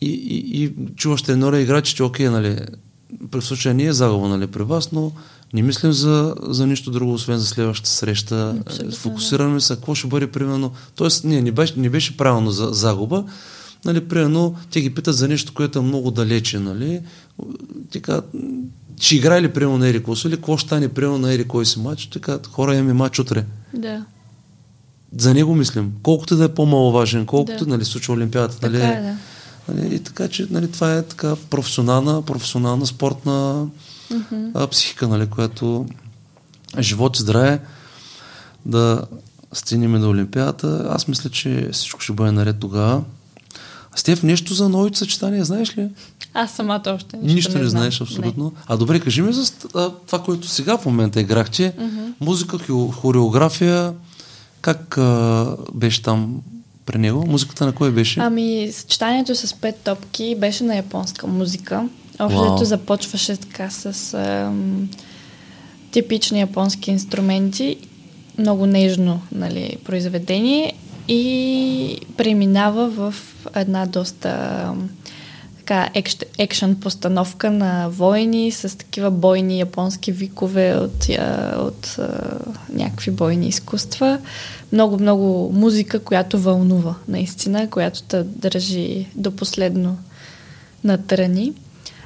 и, 0.01 0.09
и, 0.09 0.63
и 0.63 0.73
чуваш 0.95 1.21
тренера 1.21 1.59
играчи, 1.59 1.95
че 1.95 2.03
окей, 2.03 2.29
нали, 2.29 2.59
при 3.31 3.41
случая 3.41 3.75
не 3.75 3.83
е 3.83 3.93
загуба, 3.93 4.27
нали, 4.27 4.47
при 4.47 4.63
вас, 4.63 4.91
но 4.91 5.11
не 5.53 5.61
мислим 5.61 5.93
за, 5.93 6.35
за 6.41 6.67
нищо 6.67 6.91
друго, 6.91 7.13
освен 7.13 7.37
за 7.37 7.45
следващата 7.45 7.89
среща. 7.89 8.55
Абсолютно, 8.65 8.97
Фокусираме 8.97 9.61
се, 9.61 9.75
какво 9.75 9.95
ще 9.95 10.07
бъде, 10.07 10.31
примерно. 10.31 10.71
Тоест, 10.95 11.23
не, 11.23 11.41
не 11.41 11.51
беше, 11.51 11.73
не 11.77 11.89
беше 11.89 12.17
правилно 12.17 12.51
за 12.51 12.69
загуба, 12.71 13.23
нали, 13.85 14.07
примерно, 14.07 14.55
те 14.71 14.81
ги 14.81 14.93
питат 14.93 15.15
за 15.15 15.27
нещо, 15.27 15.53
което 15.53 15.79
е 15.79 15.81
много 15.81 16.11
далече, 16.11 16.59
нали, 16.59 17.01
така, 17.91 18.21
ще 18.99 19.15
играе 19.15 19.41
ли 19.41 19.53
примерно 19.53 19.77
на 19.77 19.87
Ери 19.87 20.03
Косо 20.03 20.27
или 20.27 20.35
какво 20.35 20.57
ще 20.57 20.67
стане 20.67 20.87
примерно 20.87 21.17
на 21.17 21.33
Ери 21.33 21.47
кой 21.47 21.65
си 21.65 21.79
матч, 21.79 22.05
така, 22.05 22.39
хора 22.51 22.75
имаме 22.75 22.93
матч 22.93 23.19
утре. 23.19 23.45
Да. 23.73 24.05
За 25.17 25.33
него 25.33 25.55
мислим. 25.55 25.93
Колкото 26.03 26.35
да 26.35 26.43
е 26.43 26.53
по-маловажен, 26.53 27.25
колкото, 27.25 27.65
Да. 27.65 27.71
нали, 27.71 27.85
случва 27.85 28.13
Олимпиадата, 28.13 28.59
Така 28.59 28.73
нали, 28.73 28.83
е, 28.83 29.01
да. 29.01 29.17
нали, 29.73 29.95
и 29.95 29.99
така, 29.99 30.27
че, 30.27 30.47
нали, 30.49 30.71
това 30.71 30.95
е 30.95 31.03
така 31.03 31.35
професионална, 31.49 32.21
професионална 32.21 32.85
спортна 32.85 33.67
Мгм. 34.11 34.45
а, 34.53 34.67
психика, 34.67 35.07
нали, 35.07 35.27
която 35.29 35.85
живот 36.79 37.17
и 37.17 37.21
здраве 37.21 37.59
да 38.65 39.01
стигнем 39.53 40.01
до 40.01 40.09
Олимпиадата. 40.09 40.87
Аз 40.91 41.07
мисля, 41.07 41.29
че 41.29 41.69
всичко 41.71 41.99
ще 42.01 42.13
бъде 42.13 42.31
наред 42.31 42.59
тогава. 42.59 43.03
Стеф, 43.95 44.23
нещо 44.23 44.53
за 44.53 44.69
новите 44.69 44.97
съчетания, 44.97 45.45
знаеш 45.45 45.77
ли? 45.77 45.89
Аз 46.33 46.51
самата 46.51 46.83
още 46.87 47.17
нищо, 47.17 47.35
Нищо 47.35 47.57
не, 47.57 47.63
не, 47.63 47.69
знаеш 47.69 48.01
абсолютно. 48.01 48.53
А 48.67 48.77
добре, 48.77 48.99
кажи 48.99 49.21
ми 49.21 49.33
за 49.33 49.51
а, 49.75 49.89
това, 50.07 50.23
което 50.23 50.47
сега 50.47 50.77
в 50.77 50.85
момента 50.85 51.21
играхте. 51.21 51.73
Мгм. 51.79 51.99
Музика, 52.19 52.57
хо- 52.57 52.91
хореография, 52.91 53.93
как 54.61 54.97
а, 54.97 55.55
беше 55.73 56.01
там 56.01 56.41
при 56.85 56.97
него? 56.97 57.25
Музиката 57.27 57.65
на 57.65 57.71
кой 57.71 57.91
беше? 57.91 58.19
Ами, 58.19 58.69
съчетанието 58.73 59.35
с 59.35 59.53
пет 59.53 59.75
топки 59.83 60.35
беше 60.39 60.63
на 60.63 60.75
японска 60.75 61.27
музика. 61.27 61.89
Общо 62.19 62.39
Вау. 62.39 62.55
взето 62.55 62.65
започваше 62.65 63.37
така 63.37 63.69
с 63.69 64.13
ам, 64.13 64.89
типични 65.91 66.39
японски 66.39 66.91
инструменти, 66.91 67.77
много 68.37 68.65
нежно 68.65 69.21
нали, 69.31 69.77
произведение 69.85 70.73
и 71.07 71.99
преминава 72.17 72.89
в 72.89 73.15
една 73.55 73.85
доста 73.85 74.73
така 75.57 75.89
екш, 75.93 76.17
екшън 76.37 76.75
постановка 76.75 77.51
на 77.51 77.89
войни 77.89 78.51
с 78.51 78.77
такива 78.77 79.11
бойни 79.11 79.59
японски 79.59 80.11
викове 80.11 80.75
от, 80.75 81.09
от 81.57 81.97
някакви 82.73 83.11
бойни 83.11 83.47
изкуства. 83.47 84.19
Много, 84.71 84.99
много 84.99 85.51
музика, 85.53 85.99
която 85.99 86.39
вълнува 86.39 86.95
наистина, 87.07 87.69
която 87.69 88.03
те 88.03 88.23
държи 88.23 89.07
до 89.15 89.31
последно 89.31 89.97
натрани. 90.83 91.53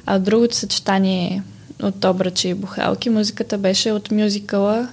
А 0.06 0.18
другото 0.18 0.56
съчетание 0.56 1.42
от 1.82 2.04
обръчи 2.04 2.48
и 2.48 2.54
бухалки, 2.54 3.10
музиката 3.10 3.58
беше 3.58 3.92
от 3.92 4.10
мюзикъла 4.10 4.88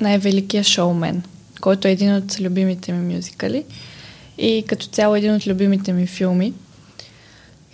Най-великия 0.00 0.64
шоумен, 0.64 1.22
който 1.60 1.88
е 1.88 1.92
един 1.92 2.14
от 2.14 2.40
любимите 2.40 2.92
ми 2.92 3.14
мюзикали 3.14 3.64
и 4.38 4.64
като 4.68 4.86
цяло 4.86 5.16
един 5.16 5.34
от 5.34 5.46
любимите 5.46 5.92
ми 5.92 6.06
филми. 6.06 6.52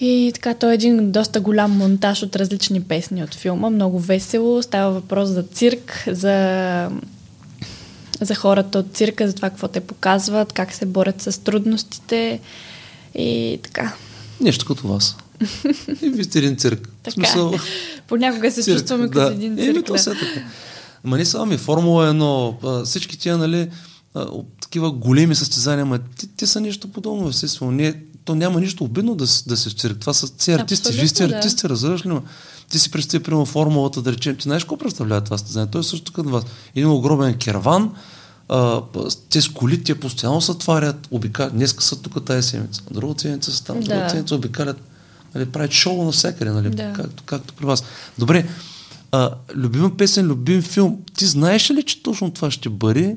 И 0.01 0.31
така, 0.35 0.55
той 0.55 0.71
е 0.71 0.75
един 0.75 1.13
доста 1.13 1.41
голям 1.41 1.71
монтаж 1.71 2.23
от 2.23 2.37
различни 2.37 2.83
песни 2.83 3.25
от 3.25 3.35
филма. 3.35 3.71
Много 3.71 3.99
весело. 3.99 4.63
Става 4.63 4.93
въпрос 4.93 5.29
за 5.29 5.43
цирк, 5.43 6.05
за, 6.07 6.91
за 8.21 8.35
хората 8.35 8.79
от 8.79 8.87
цирка, 8.95 9.29
за 9.29 9.35
това 9.35 9.51
какво 9.51 9.69
те 9.69 9.81
показват, 9.81 10.53
как 10.53 10.73
се 10.73 10.87
борят 10.87 11.23
с 11.23 11.45
трудностите 11.45 12.41
и 13.15 13.59
така. 13.63 13.95
Нещо 14.41 14.67
като 14.67 14.89
вас. 14.89 15.17
И 16.03 16.09
вие 16.09 16.25
сте 16.25 16.39
един 16.39 16.57
цирк. 16.57 16.89
Така. 17.03 17.15
смисъл, 17.15 17.55
Понякога 18.09 18.51
се 18.51 18.63
цирк, 18.63 18.79
чувстваме 18.79 19.11
като 19.11 19.33
един 19.33 19.59
Еми, 19.59 19.75
цирк. 19.75 19.87
то 19.87 19.93
да. 19.93 20.05
така. 20.05 20.43
Ма 21.05 21.17
не 21.17 21.25
само 21.25 21.47
ми, 21.47 21.57
Формула 21.57 22.13
1, 22.15 22.55
а, 22.65 22.85
всички 22.85 23.19
тия, 23.19 23.39
нали, 23.39 23.69
такива 24.63 24.91
големи 24.93 25.35
състезания, 25.35 25.87
ма 25.87 25.99
те, 25.99 26.27
те 26.37 26.47
са 26.47 26.61
нещо 26.61 26.89
подобно, 26.89 27.29
естествено. 27.29 27.71
Не, 27.71 27.95
то 28.25 28.35
няма 28.35 28.61
нищо 28.61 28.85
обидно 28.85 29.15
да, 29.15 29.25
да 29.47 29.57
се 29.57 29.71
цирк. 29.71 29.99
Това 29.99 30.13
са 30.15 30.29
все 30.39 30.55
артисти. 30.55 30.93
Вие 30.93 31.09
сте 31.09 31.27
да. 31.27 31.37
артисти, 31.37 31.69
разбираш 31.69 32.07
ли? 32.07 32.09
ма? 32.09 32.23
Ти 32.71 32.79
си 32.79 32.91
представи, 32.91 33.23
примерно, 33.25 33.47
формулата, 33.47 34.03
да 34.03 34.13
речем. 34.13 34.37
Ти 34.37 34.43
знаеш 34.43 34.65
какво 34.65 34.77
представлява 34.77 35.21
това 35.21 35.39
състезание? 35.39 35.71
Той 35.71 35.81
е 35.81 35.85
също 35.85 36.13
като 36.13 36.29
вас. 36.29 36.45
Един 36.77 36.91
огромен 36.91 37.35
керван, 37.35 37.91
а, 38.49 38.83
те 39.31 39.41
с 39.41 39.49
коли, 39.49 39.85
те 39.85 40.01
постоянно 40.01 40.41
се 40.41 40.51
отварят, 40.51 41.09
обикалят. 41.11 41.53
Днеска 41.53 41.85
са 41.85 42.03
тук 42.03 42.25
тази 42.25 42.49
седмица, 42.49 42.83
друга 42.91 43.15
седмица 43.21 43.53
са 43.53 43.65
там, 43.65 43.81
Да. 43.81 43.85
друга 43.85 44.11
седмица 44.11 44.35
обикалят. 44.35 44.81
Нали, 45.35 45.47
правят 45.47 45.73
шоу 45.73 46.05
навсякъде, 46.05 46.51
нали, 46.51 46.71
Да. 46.71 46.93
както, 46.93 47.23
както 47.23 47.55
при 47.55 47.67
вас. 47.67 47.85
Добре, 48.19 48.47
а, 49.13 49.31
любима 49.55 49.97
песен, 49.97 50.27
любим 50.27 50.63
филм. 50.63 50.99
Ти 51.15 51.27
знаеш 51.27 51.71
ли, 51.71 51.83
че 51.83 52.03
точно 52.03 52.31
това 52.31 52.51
ще 52.51 52.69
бъде? 52.69 53.17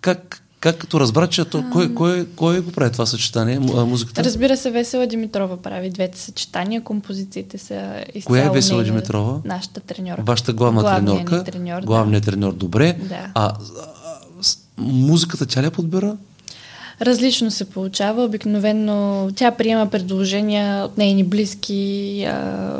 Как, 0.00 0.40
как, 0.60 0.78
като 0.78 1.00
разбра, 1.00 1.26
че 1.26 1.44
то, 1.44 1.64
кой, 1.72 1.94
кой, 1.94 2.26
кой 2.26 2.60
го 2.60 2.72
прави 2.72 2.92
това 2.92 3.06
съчетание, 3.06 3.58
музиката? 3.58 4.24
Разбира 4.24 4.56
се, 4.56 4.70
Весела 4.70 5.06
Димитрова 5.06 5.56
прави 5.58 5.90
двете 5.90 6.18
съчетания. 6.18 6.80
Композициите 6.82 7.58
са 7.58 7.74
изцяло 8.14 8.24
Коя 8.26 8.44
е 8.44 8.50
Весела 8.50 8.78
нейна- 8.78 8.84
Димитрова? 8.86 9.40
Нашата 9.44 9.80
треньорка. 9.80 10.22
Вашата 10.22 10.52
главна 10.52 10.80
Главният 10.80 11.16
треньорка. 11.18 11.44
треньор, 11.44 11.80
да. 11.80 11.86
главният 11.86 12.24
треньор, 12.24 12.52
добре. 12.52 12.96
Да. 13.00 13.30
А, 13.34 13.46
а, 13.46 13.54
музиката 14.78 15.46
тя 15.46 15.62
ли 15.62 15.70
подбира? 15.70 16.16
Различно 17.00 17.50
се 17.50 17.64
получава. 17.64 18.24
Обикновено 18.24 19.28
тя 19.36 19.50
приема 19.50 19.86
предложения 19.90 20.84
от 20.84 20.98
нейни 20.98 21.24
близки, 21.24 22.26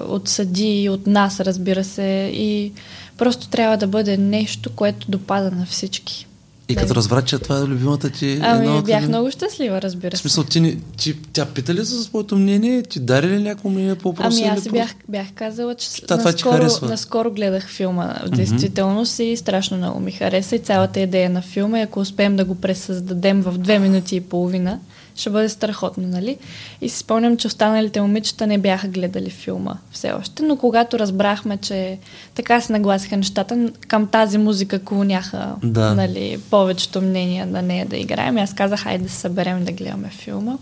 от 0.08 0.28
съди, 0.28 0.88
от 0.88 1.06
нас, 1.06 1.40
разбира 1.40 1.84
се. 1.84 2.30
И 2.34 2.72
просто 3.18 3.48
трябва 3.48 3.76
да 3.76 3.86
бъде 3.86 4.16
нещо, 4.16 4.70
което 4.76 5.10
допада 5.10 5.50
на 5.50 5.66
всички. 5.66 6.26
И 6.68 6.76
като 6.76 6.94
разбра, 6.94 7.22
че 7.22 7.38
това 7.38 7.58
е 7.58 7.62
любимата 7.62 8.10
ти... 8.10 8.30
една 8.30 8.50
Ами 8.50 8.68
от 8.68 8.84
бях 8.84 9.08
много 9.08 9.30
щастлива, 9.30 9.82
разбира 9.82 10.10
В 10.10 10.18
се. 10.18 10.20
смисъл, 10.20 10.44
ти, 10.44 10.78
ти, 10.96 11.16
тя 11.32 11.46
пита 11.46 11.74
ли 11.74 11.84
за 11.84 12.04
своето 12.04 12.36
мнение? 12.36 12.82
Ти 12.82 13.00
дари 13.00 13.28
ли 13.28 13.42
някакво 13.42 13.68
мнение 13.68 13.94
по 13.94 14.08
въпроса? 14.08 14.38
Ами 14.42 14.58
аз 14.58 14.68
бях, 14.68 14.94
бях 15.08 15.26
казала, 15.34 15.74
че 15.74 15.92
ти 15.92 16.02
наскоро, 16.10 16.68
наскоро 16.82 17.30
гледах 17.30 17.68
филма 17.68 18.14
в 18.26 18.28
действителност 18.30 19.18
и 19.18 19.36
страшно 19.36 19.76
много 19.76 20.00
ми 20.00 20.12
хареса 20.12 20.56
и 20.56 20.58
цялата 20.58 21.00
идея 21.00 21.30
на 21.30 21.42
филма 21.42 21.78
и 21.78 21.82
ако 21.82 22.00
успеем 22.00 22.36
да 22.36 22.44
го 22.44 22.54
пресъздадем 22.54 23.42
в 23.42 23.58
две 23.58 23.78
минути 23.78 24.16
и 24.16 24.20
половина, 24.20 24.78
ще 25.16 25.30
бъде 25.30 25.48
страхотно, 25.48 26.08
нали? 26.08 26.38
И 26.80 26.88
си 26.88 26.98
спомням, 26.98 27.36
че 27.36 27.46
останалите 27.46 28.00
момичета 28.00 28.46
не 28.46 28.58
бяха 28.58 28.88
гледали 28.88 29.30
филма 29.30 29.74
все 29.92 30.12
още, 30.12 30.42
но 30.42 30.56
когато 30.56 30.98
разбрахме, 30.98 31.56
че 31.56 31.98
така 32.34 32.60
се 32.60 32.72
нагласиха 32.72 33.16
нещата, 33.16 33.70
към 33.88 34.06
тази 34.06 34.38
музика 34.38 34.78
клоняха 34.78 35.54
Да. 35.62 35.94
нали, 35.94 36.40
повечето 36.50 37.02
мнения 37.02 37.46
на 37.46 37.62
нея 37.62 37.86
да 37.86 37.96
играем. 37.96 38.38
И 38.38 38.40
аз 38.40 38.54
казах, 38.54 38.86
айде 38.86 39.04
да 39.04 39.10
се 39.10 39.16
съберем 39.16 39.64
да 39.64 39.72
гледаме 39.72 40.08
филма. 40.08 40.56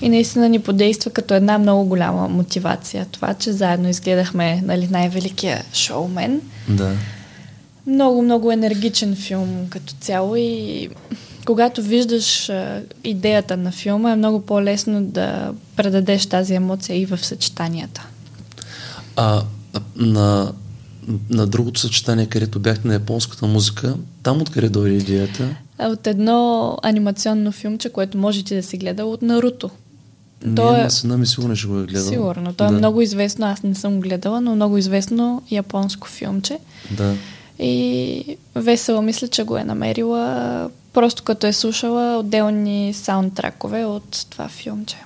И 0.00 0.08
наистина 0.08 0.48
ни 0.48 0.58
подейства 0.58 1.10
като 1.10 1.34
една 1.34 1.58
много 1.58 1.84
голяма 1.84 2.28
мотивация. 2.28 3.06
Това, 3.10 3.34
че 3.34 3.52
заедно 3.52 3.88
изгледахме 3.88 4.62
нали, 4.64 4.88
най-великия 4.90 5.64
шоумен. 5.72 6.40
Да. 6.68 6.92
Много, 7.86 8.22
много 8.22 8.52
енергичен 8.52 9.16
филм 9.16 9.66
като 9.70 9.94
цяло 10.00 10.36
и 10.36 10.88
когато 11.44 11.82
виждаш 11.82 12.48
а, 12.48 12.82
идеята 13.04 13.56
на 13.56 13.72
филма 13.72 14.12
е 14.12 14.16
много 14.16 14.40
по-лесно 14.42 15.02
да 15.02 15.52
предадеш 15.76 16.26
тази 16.26 16.54
емоция 16.54 17.00
и 17.00 17.06
в 17.06 17.24
съчетанията. 17.24 18.06
А 19.16 19.42
на, 19.96 20.52
на 21.30 21.46
другото 21.46 21.80
съчетание, 21.80 22.26
където 22.26 22.60
бяхте 22.60 22.88
на 22.88 22.94
японската 22.94 23.46
музика, 23.46 23.94
там 24.22 24.40
откъде 24.40 24.68
дойде 24.68 24.96
идеята? 24.96 25.56
От 25.78 26.06
едно 26.06 26.78
анимационно 26.82 27.52
филмче, 27.52 27.88
което 27.88 28.18
можете 28.18 28.56
да 28.56 28.62
си 28.62 28.76
гледа 28.78 29.04
от 29.04 29.22
Наруто. 29.22 29.70
То 30.56 30.72
Не, 30.72 30.80
е- 30.80 30.82
на 30.82 30.90
сина 30.90 31.18
ми 31.18 31.26
сигурно 31.26 31.56
ще 31.56 31.66
го 31.66 31.78
е 31.78 31.84
гледал. 31.84 32.08
Сигурно. 32.08 32.52
То 32.52 32.64
е 32.64 32.68
да. 32.68 32.72
много 32.72 33.00
известно, 33.00 33.46
аз 33.46 33.62
не 33.62 33.74
съм 33.74 34.00
гледала, 34.00 34.40
но 34.40 34.54
много 34.54 34.78
известно 34.78 35.42
японско 35.50 36.08
филмче. 36.08 36.58
Да. 36.90 37.14
И 37.58 38.36
весело 38.54 39.02
мисля, 39.02 39.28
че 39.28 39.44
го 39.44 39.56
е 39.56 39.64
намерила, 39.64 40.70
просто 40.92 41.22
като 41.22 41.46
е 41.46 41.52
слушала 41.52 42.18
отделни 42.18 42.94
саундтракове 42.94 43.84
от 43.84 44.26
това 44.30 44.48
филмче. 44.48 44.96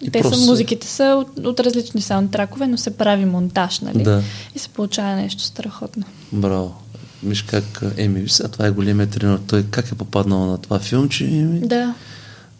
И 0.00 0.10
Те 0.10 0.20
просто 0.20 0.38
са, 0.38 0.46
музиките 0.46 0.86
са 0.86 1.04
от, 1.04 1.46
от 1.46 1.60
различни 1.60 2.00
саундтракове, 2.00 2.66
но 2.66 2.78
се 2.78 2.96
прави 2.96 3.24
монтаж, 3.24 3.80
нали? 3.80 4.02
Да. 4.02 4.22
И 4.54 4.58
се 4.58 4.68
получава 4.68 5.16
нещо 5.16 5.42
страхотно. 5.42 6.04
Браво. 6.32 6.74
Виж 7.22 7.42
как, 7.42 7.82
еми, 7.96 8.28
сега, 8.28 8.48
това 8.48 8.66
е 8.66 8.70
големия 8.70 9.06
тренер. 9.06 9.38
Той 9.46 9.62
как 9.62 9.92
е 9.92 9.94
попаднал 9.94 10.46
на 10.46 10.58
това 10.58 10.78
филмче? 10.78 11.24
Еми, 11.24 11.60
Да. 11.60 11.94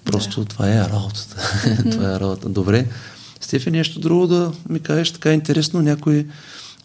Просто 0.05 0.45
това 0.45 0.75
е 0.75 0.81
работата. 0.81 1.37
това 1.91 2.15
е 2.15 2.21
работа. 2.21 2.49
Добре. 2.49 2.87
Стефи, 3.41 3.71
нещо 3.71 4.01
друго 4.01 4.27
да 4.27 4.53
ми 4.69 4.81
кажеш 4.81 5.11
така 5.11 5.33
интересно, 5.33 5.83
някой 5.83 6.27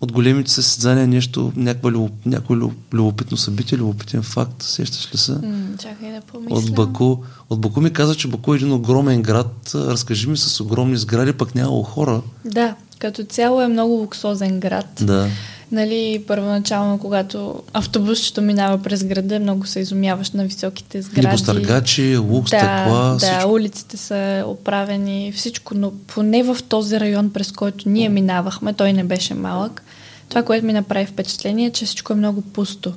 от 0.04 0.12
големите 0.12 0.52
състезания, 0.52 1.08
нещо, 1.08 1.52
някаква, 1.56 1.92
любо- 1.92 2.12
някой 2.26 2.58
люб- 2.58 2.94
любопитно 2.94 3.38
събитие, 3.38 3.78
любопитен 3.78 4.24
факт, 4.24 4.63
сещаш 4.63 5.13
ли 5.13 5.18
се? 5.18 5.32
М, 5.32 5.78
чакай 5.80 6.12
да 6.12 6.22
помисля. 6.22 6.56
От 6.56 6.74
Баку. 6.74 7.18
От 7.50 7.62
Баку 7.62 7.82
ми 7.82 7.94
каза, 7.94 8.16
че 8.16 8.28
Баку 8.28 8.54
е 8.54 8.58
един 8.58 8.72
огромен 8.72 9.22
град. 9.22 9.72
Разкажи 9.76 10.30
ми 10.30 10.38
с 10.38 10.60
огромни 10.62 10.98
сгради, 10.98 11.34
пък 11.34 11.56
нямало 11.56 11.84
хора. 11.84 12.22
Да, 12.46 12.76
като 13.00 13.24
цяло 13.24 13.62
е 13.62 13.68
много 13.68 13.94
луксозен 13.94 14.60
град. 14.60 14.88
Да. 15.02 15.28
Нали, 15.72 16.24
първоначално, 16.28 17.00
когато 17.00 17.63
автобусчето 17.74 18.42
минава 18.42 18.84
през 18.84 19.04
града, 19.04 19.39
много 19.39 19.68
се 19.68 19.80
изумяваш 19.80 20.32
на 20.32 20.44
високите 20.44 21.02
сгради. 21.02 21.28
Небостъргачи, 21.28 22.18
лук, 22.18 22.44
да, 22.44 22.48
стъкла, 22.48 23.10
да, 23.12 23.18
всичко. 23.18 23.52
улиците 23.52 23.98
са 23.98 24.44
оправени, 24.48 25.34
всичко, 25.36 25.76
но 25.76 25.92
поне 26.08 26.44
в 26.44 26.58
този 26.70 27.00
район, 27.00 27.30
през 27.30 27.52
който 27.52 27.89
ние 27.89 28.10
минавахме, 28.10 28.74
той 28.74 28.94
не 28.94 29.04
беше 29.04 29.34
малък. 29.34 29.83
Това, 30.34 30.43
което 30.43 30.65
ми 30.65 30.74
направи 30.74 31.06
впечатление, 31.06 31.67
е, 31.67 31.72
че 31.72 31.86
всичко 31.86 32.13
е 32.13 32.15
много 32.15 32.41
пусто. 32.41 32.93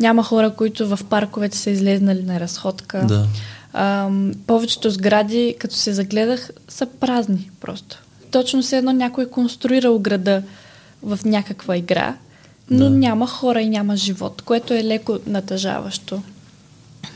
Няма 0.00 0.22
хора, 0.22 0.50
които 0.50 0.96
в 0.96 0.98
парковете 1.10 1.56
са 1.58 1.70
излезнали 1.70 2.22
на 2.22 2.40
разходка. 2.40 3.04
Да. 3.08 3.26
Ам, 3.72 4.32
повечето 4.46 4.90
сгради, 4.90 5.56
като 5.58 5.74
се 5.74 5.92
загледах, 5.92 6.50
са 6.68 6.86
празни 6.86 7.50
просто. 7.60 8.02
Точно 8.30 8.62
се 8.62 8.76
едно 8.76 8.92
някой 8.92 9.24
е 9.24 9.30
конструирал 9.30 9.98
града 9.98 10.42
в 11.02 11.18
някаква 11.24 11.76
игра, 11.76 12.14
но 12.70 12.84
Да. 12.84 12.90
няма 12.90 13.26
хора 13.26 13.60
и 13.60 13.68
няма 13.68 13.96
живот, 13.96 14.42
което 14.42 14.74
е 14.74 14.84
леко 14.84 15.18
натъжаващо. 15.26 16.22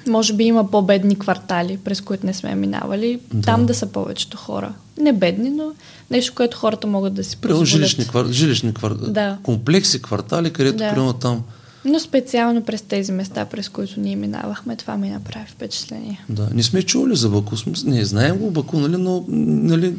Може 0.08 0.32
би 0.32 0.44
има 0.44 0.70
по-бедни 0.70 1.18
квартали, 1.18 1.78
през 1.84 2.00
които 2.00 2.26
не 2.26 2.34
сме 2.34 2.54
минавали. 2.54 3.20
Да. 3.34 3.42
Там 3.42 3.66
да 3.66 3.74
са 3.74 3.86
повечето 3.86 4.36
хора. 4.36 4.72
Не 5.00 5.12
бедни, 5.12 5.50
но 5.50 5.72
нещо, 6.10 6.32
което 6.36 6.58
хората 6.58 6.86
могат 6.86 7.14
да 7.14 7.24
си 7.24 7.36
Примерно 7.36 7.60
позволят. 7.60 7.68
жилищни, 7.86 8.06
квар... 8.06 8.26
жилищни 8.26 8.74
квар... 8.74 8.94
Да. 8.94 9.38
комплекси, 9.42 10.02
квартали, 10.02 10.52
където 10.52 10.76
Да. 10.76 10.90
примерно 10.90 11.12
там. 11.12 11.42
Но 11.84 12.00
специално 12.00 12.64
през 12.64 12.82
тези 12.82 13.12
места, 13.12 13.44
през 13.44 13.68
които 13.68 14.00
ние 14.00 14.16
минавахме, 14.16 14.76
това 14.76 14.96
ми 14.96 15.10
направи 15.10 15.46
впечатление. 15.48 16.24
Да. 16.28 16.48
Не 16.54 16.62
сме 16.62 16.82
чували 16.82 17.16
за 17.16 17.28
Баку. 17.28 17.54
Не, 17.84 18.04
знаем 18.04 18.36
го 18.38 18.50
Баку, 18.50 18.78
нали, 18.78 18.96
но 18.96 19.24
нали, 19.28 19.94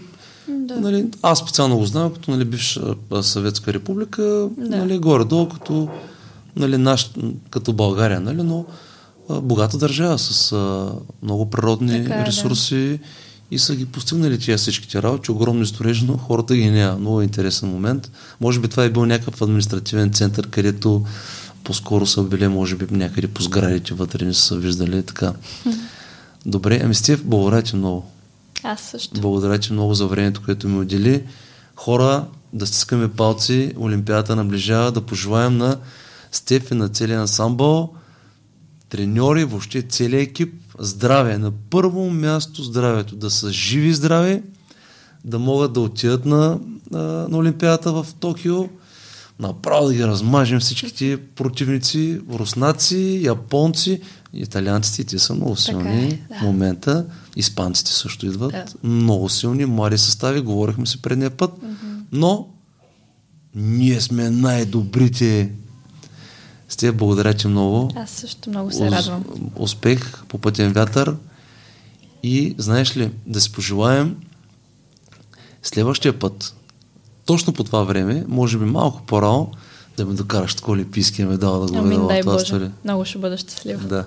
Да. 0.47 0.79
нали, 0.81 1.05
аз 1.21 1.39
специално 1.39 1.77
го 1.77 1.85
знам 1.85 2.13
като 2.13 2.31
нали, 2.31 2.45
бивша 2.45 2.81
съветска 3.21 3.73
република, 3.73 4.21
Да. 4.57 4.77
нали, 4.77 4.97
горе-долу 4.97 5.49
като, 5.49 5.89
нали, 6.55 6.77
наш, 6.77 7.11
като 7.49 7.73
България, 7.73 8.19
нали, 8.19 8.43
но 8.43 8.65
богата 9.41 9.77
държава 9.77 10.19
с 10.19 10.51
а, 10.51 10.91
много 11.23 11.49
природни 11.49 12.03
Така 12.03 12.15
е, 12.15 12.19
да. 12.19 12.25
ресурси 12.25 12.99
и 13.51 13.59
са 13.59 13.75
ги 13.75 13.85
постигнали 13.85 14.39
тия 14.39 14.57
всичките 14.57 15.03
работи, 15.03 15.31
огромни 15.31 15.65
строежи, 15.65 16.05
но 16.05 16.17
хората 16.17 16.55
ги 16.55 16.69
няма. 16.69 16.99
Много 16.99 17.21
интересен 17.21 17.69
момент. 17.69 18.11
Може 18.41 18.59
би 18.59 18.67
това 18.67 18.83
е 18.83 18.89
бил 18.89 19.05
някакъв 19.05 19.41
административен 19.41 20.13
център, 20.13 20.49
където 20.49 21.05
по-скоро 21.63 22.05
са 22.05 22.23
били, 22.23 22.47
може 22.47 22.75
би, 22.75 22.87
някъде 22.91 23.27
по 23.27 23.41
сградите 23.41 23.93
вътре 23.93 24.25
не 24.25 24.33
са 24.33 24.55
виждали 24.55 25.03
така. 25.03 25.33
Добре, 26.45 26.81
ами 26.83 26.95
Стив, 26.95 27.25
благодаря 27.25 27.61
ти 27.61 27.75
много. 27.75 28.05
Аз 28.63 28.81
също. 28.81 29.21
Благодаря 29.21 29.59
ти 29.59 29.73
много 29.73 29.93
за 29.93 30.07
времето, 30.07 30.41
което 30.45 30.67
ми 30.67 30.79
отдели. 30.79 31.23
Хора, 31.75 32.25
да 32.53 32.67
стискаме 32.67 33.07
палци, 33.07 33.73
Олимпиадата 33.79 34.35
наближава, 34.35 34.91
да 34.91 35.01
пожелаем 35.01 35.57
на 35.57 35.77
Стеф 36.31 36.71
и 36.71 36.73
на 36.73 36.89
целия 36.89 37.21
ансамбъл, 37.21 37.93
треньори, 38.91 39.43
въобще 39.43 39.81
целият 39.81 40.29
екип, 40.29 40.53
здраве. 40.79 41.37
На 41.37 41.51
първо 41.69 42.09
място 42.09 42.63
здравето. 42.63 43.15
Да 43.15 43.29
са 43.29 43.51
живи 43.51 43.87
и 43.87 43.93
здрави, 43.93 44.41
да 45.25 45.39
могат 45.39 45.73
да 45.73 45.79
отидат 45.79 46.25
на, 46.25 46.59
на, 46.91 47.27
Олимпиадата 47.33 47.91
в 47.91 48.07
Токио, 48.19 48.69
направо 49.39 49.87
да 49.87 49.93
ги 49.93 50.07
размажем 50.07 50.59
всичките 50.59 51.19
противници, 51.35 52.21
руснаци, 52.33 53.21
японци, 53.23 54.01
италианците, 54.33 55.03
те 55.03 55.19
са 55.19 55.35
много 55.35 55.55
силни 55.55 56.03
е, 56.03 56.21
да. 56.29 56.39
в 56.39 56.41
момента. 56.41 57.05
Испанците 57.35 57.91
също 57.91 58.25
идват. 58.25 58.51
Да. 58.51 58.65
Много 58.83 59.29
силни, 59.29 59.65
млади 59.65 59.97
състави, 59.97 60.41
говорихме 60.41 60.85
си 60.85 61.01
предния 61.01 61.29
път. 61.29 61.51
Но 62.11 62.47
ние 63.55 64.01
сме 64.01 64.29
най-добрите. 64.29 65.51
С 66.71 66.75
теб 66.75 66.95
благодаря 66.95 67.33
ти 67.33 67.47
много. 67.47 67.91
Аз 67.95 68.09
също 68.09 68.49
много 68.49 68.71
се 68.71 68.83
Уз- 68.83 68.91
радвам. 68.91 69.23
Успех 69.55 70.23
по 70.27 70.37
пътен 70.37 70.71
вятър. 70.73 71.15
И 72.23 72.55
знаеш 72.57 72.97
ли, 72.97 73.11
да 73.27 73.41
си 73.41 73.51
пожелаем 73.51 74.17
следващия 75.63 76.19
път, 76.19 76.55
точно 77.25 77.53
по 77.53 77.63
това 77.63 77.83
време, 77.83 78.25
може 78.27 78.57
би 78.57 78.65
малко 78.65 79.01
по-рано, 79.01 79.51
да 79.97 80.05
ме 80.05 80.13
докараш 80.13 80.55
такова 80.55 80.73
олимпийския 80.73 81.27
медал 81.27 81.65
да 81.65 81.71
го 81.71 81.77
Амин, 81.77 81.89
видя 81.89 82.07
дай 82.07 82.21
това 82.21 82.33
Боже. 82.33 82.45
студио. 82.45 82.67
Много 82.83 83.05
ще 83.05 83.17
бъда 83.17 83.37
щастлива. 83.37 83.87
Да. 83.87 84.05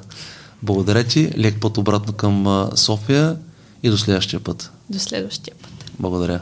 Благодаря 0.62 1.04
ти. 1.04 1.32
Лек 1.38 1.60
път 1.60 1.78
обратно 1.78 2.12
към 2.12 2.68
София 2.74 3.36
и 3.82 3.90
до 3.90 3.98
следващия 3.98 4.40
път. 4.40 4.70
До 4.90 4.98
следващия 4.98 5.54
път. 5.62 5.72
Благодаря. 5.98 6.40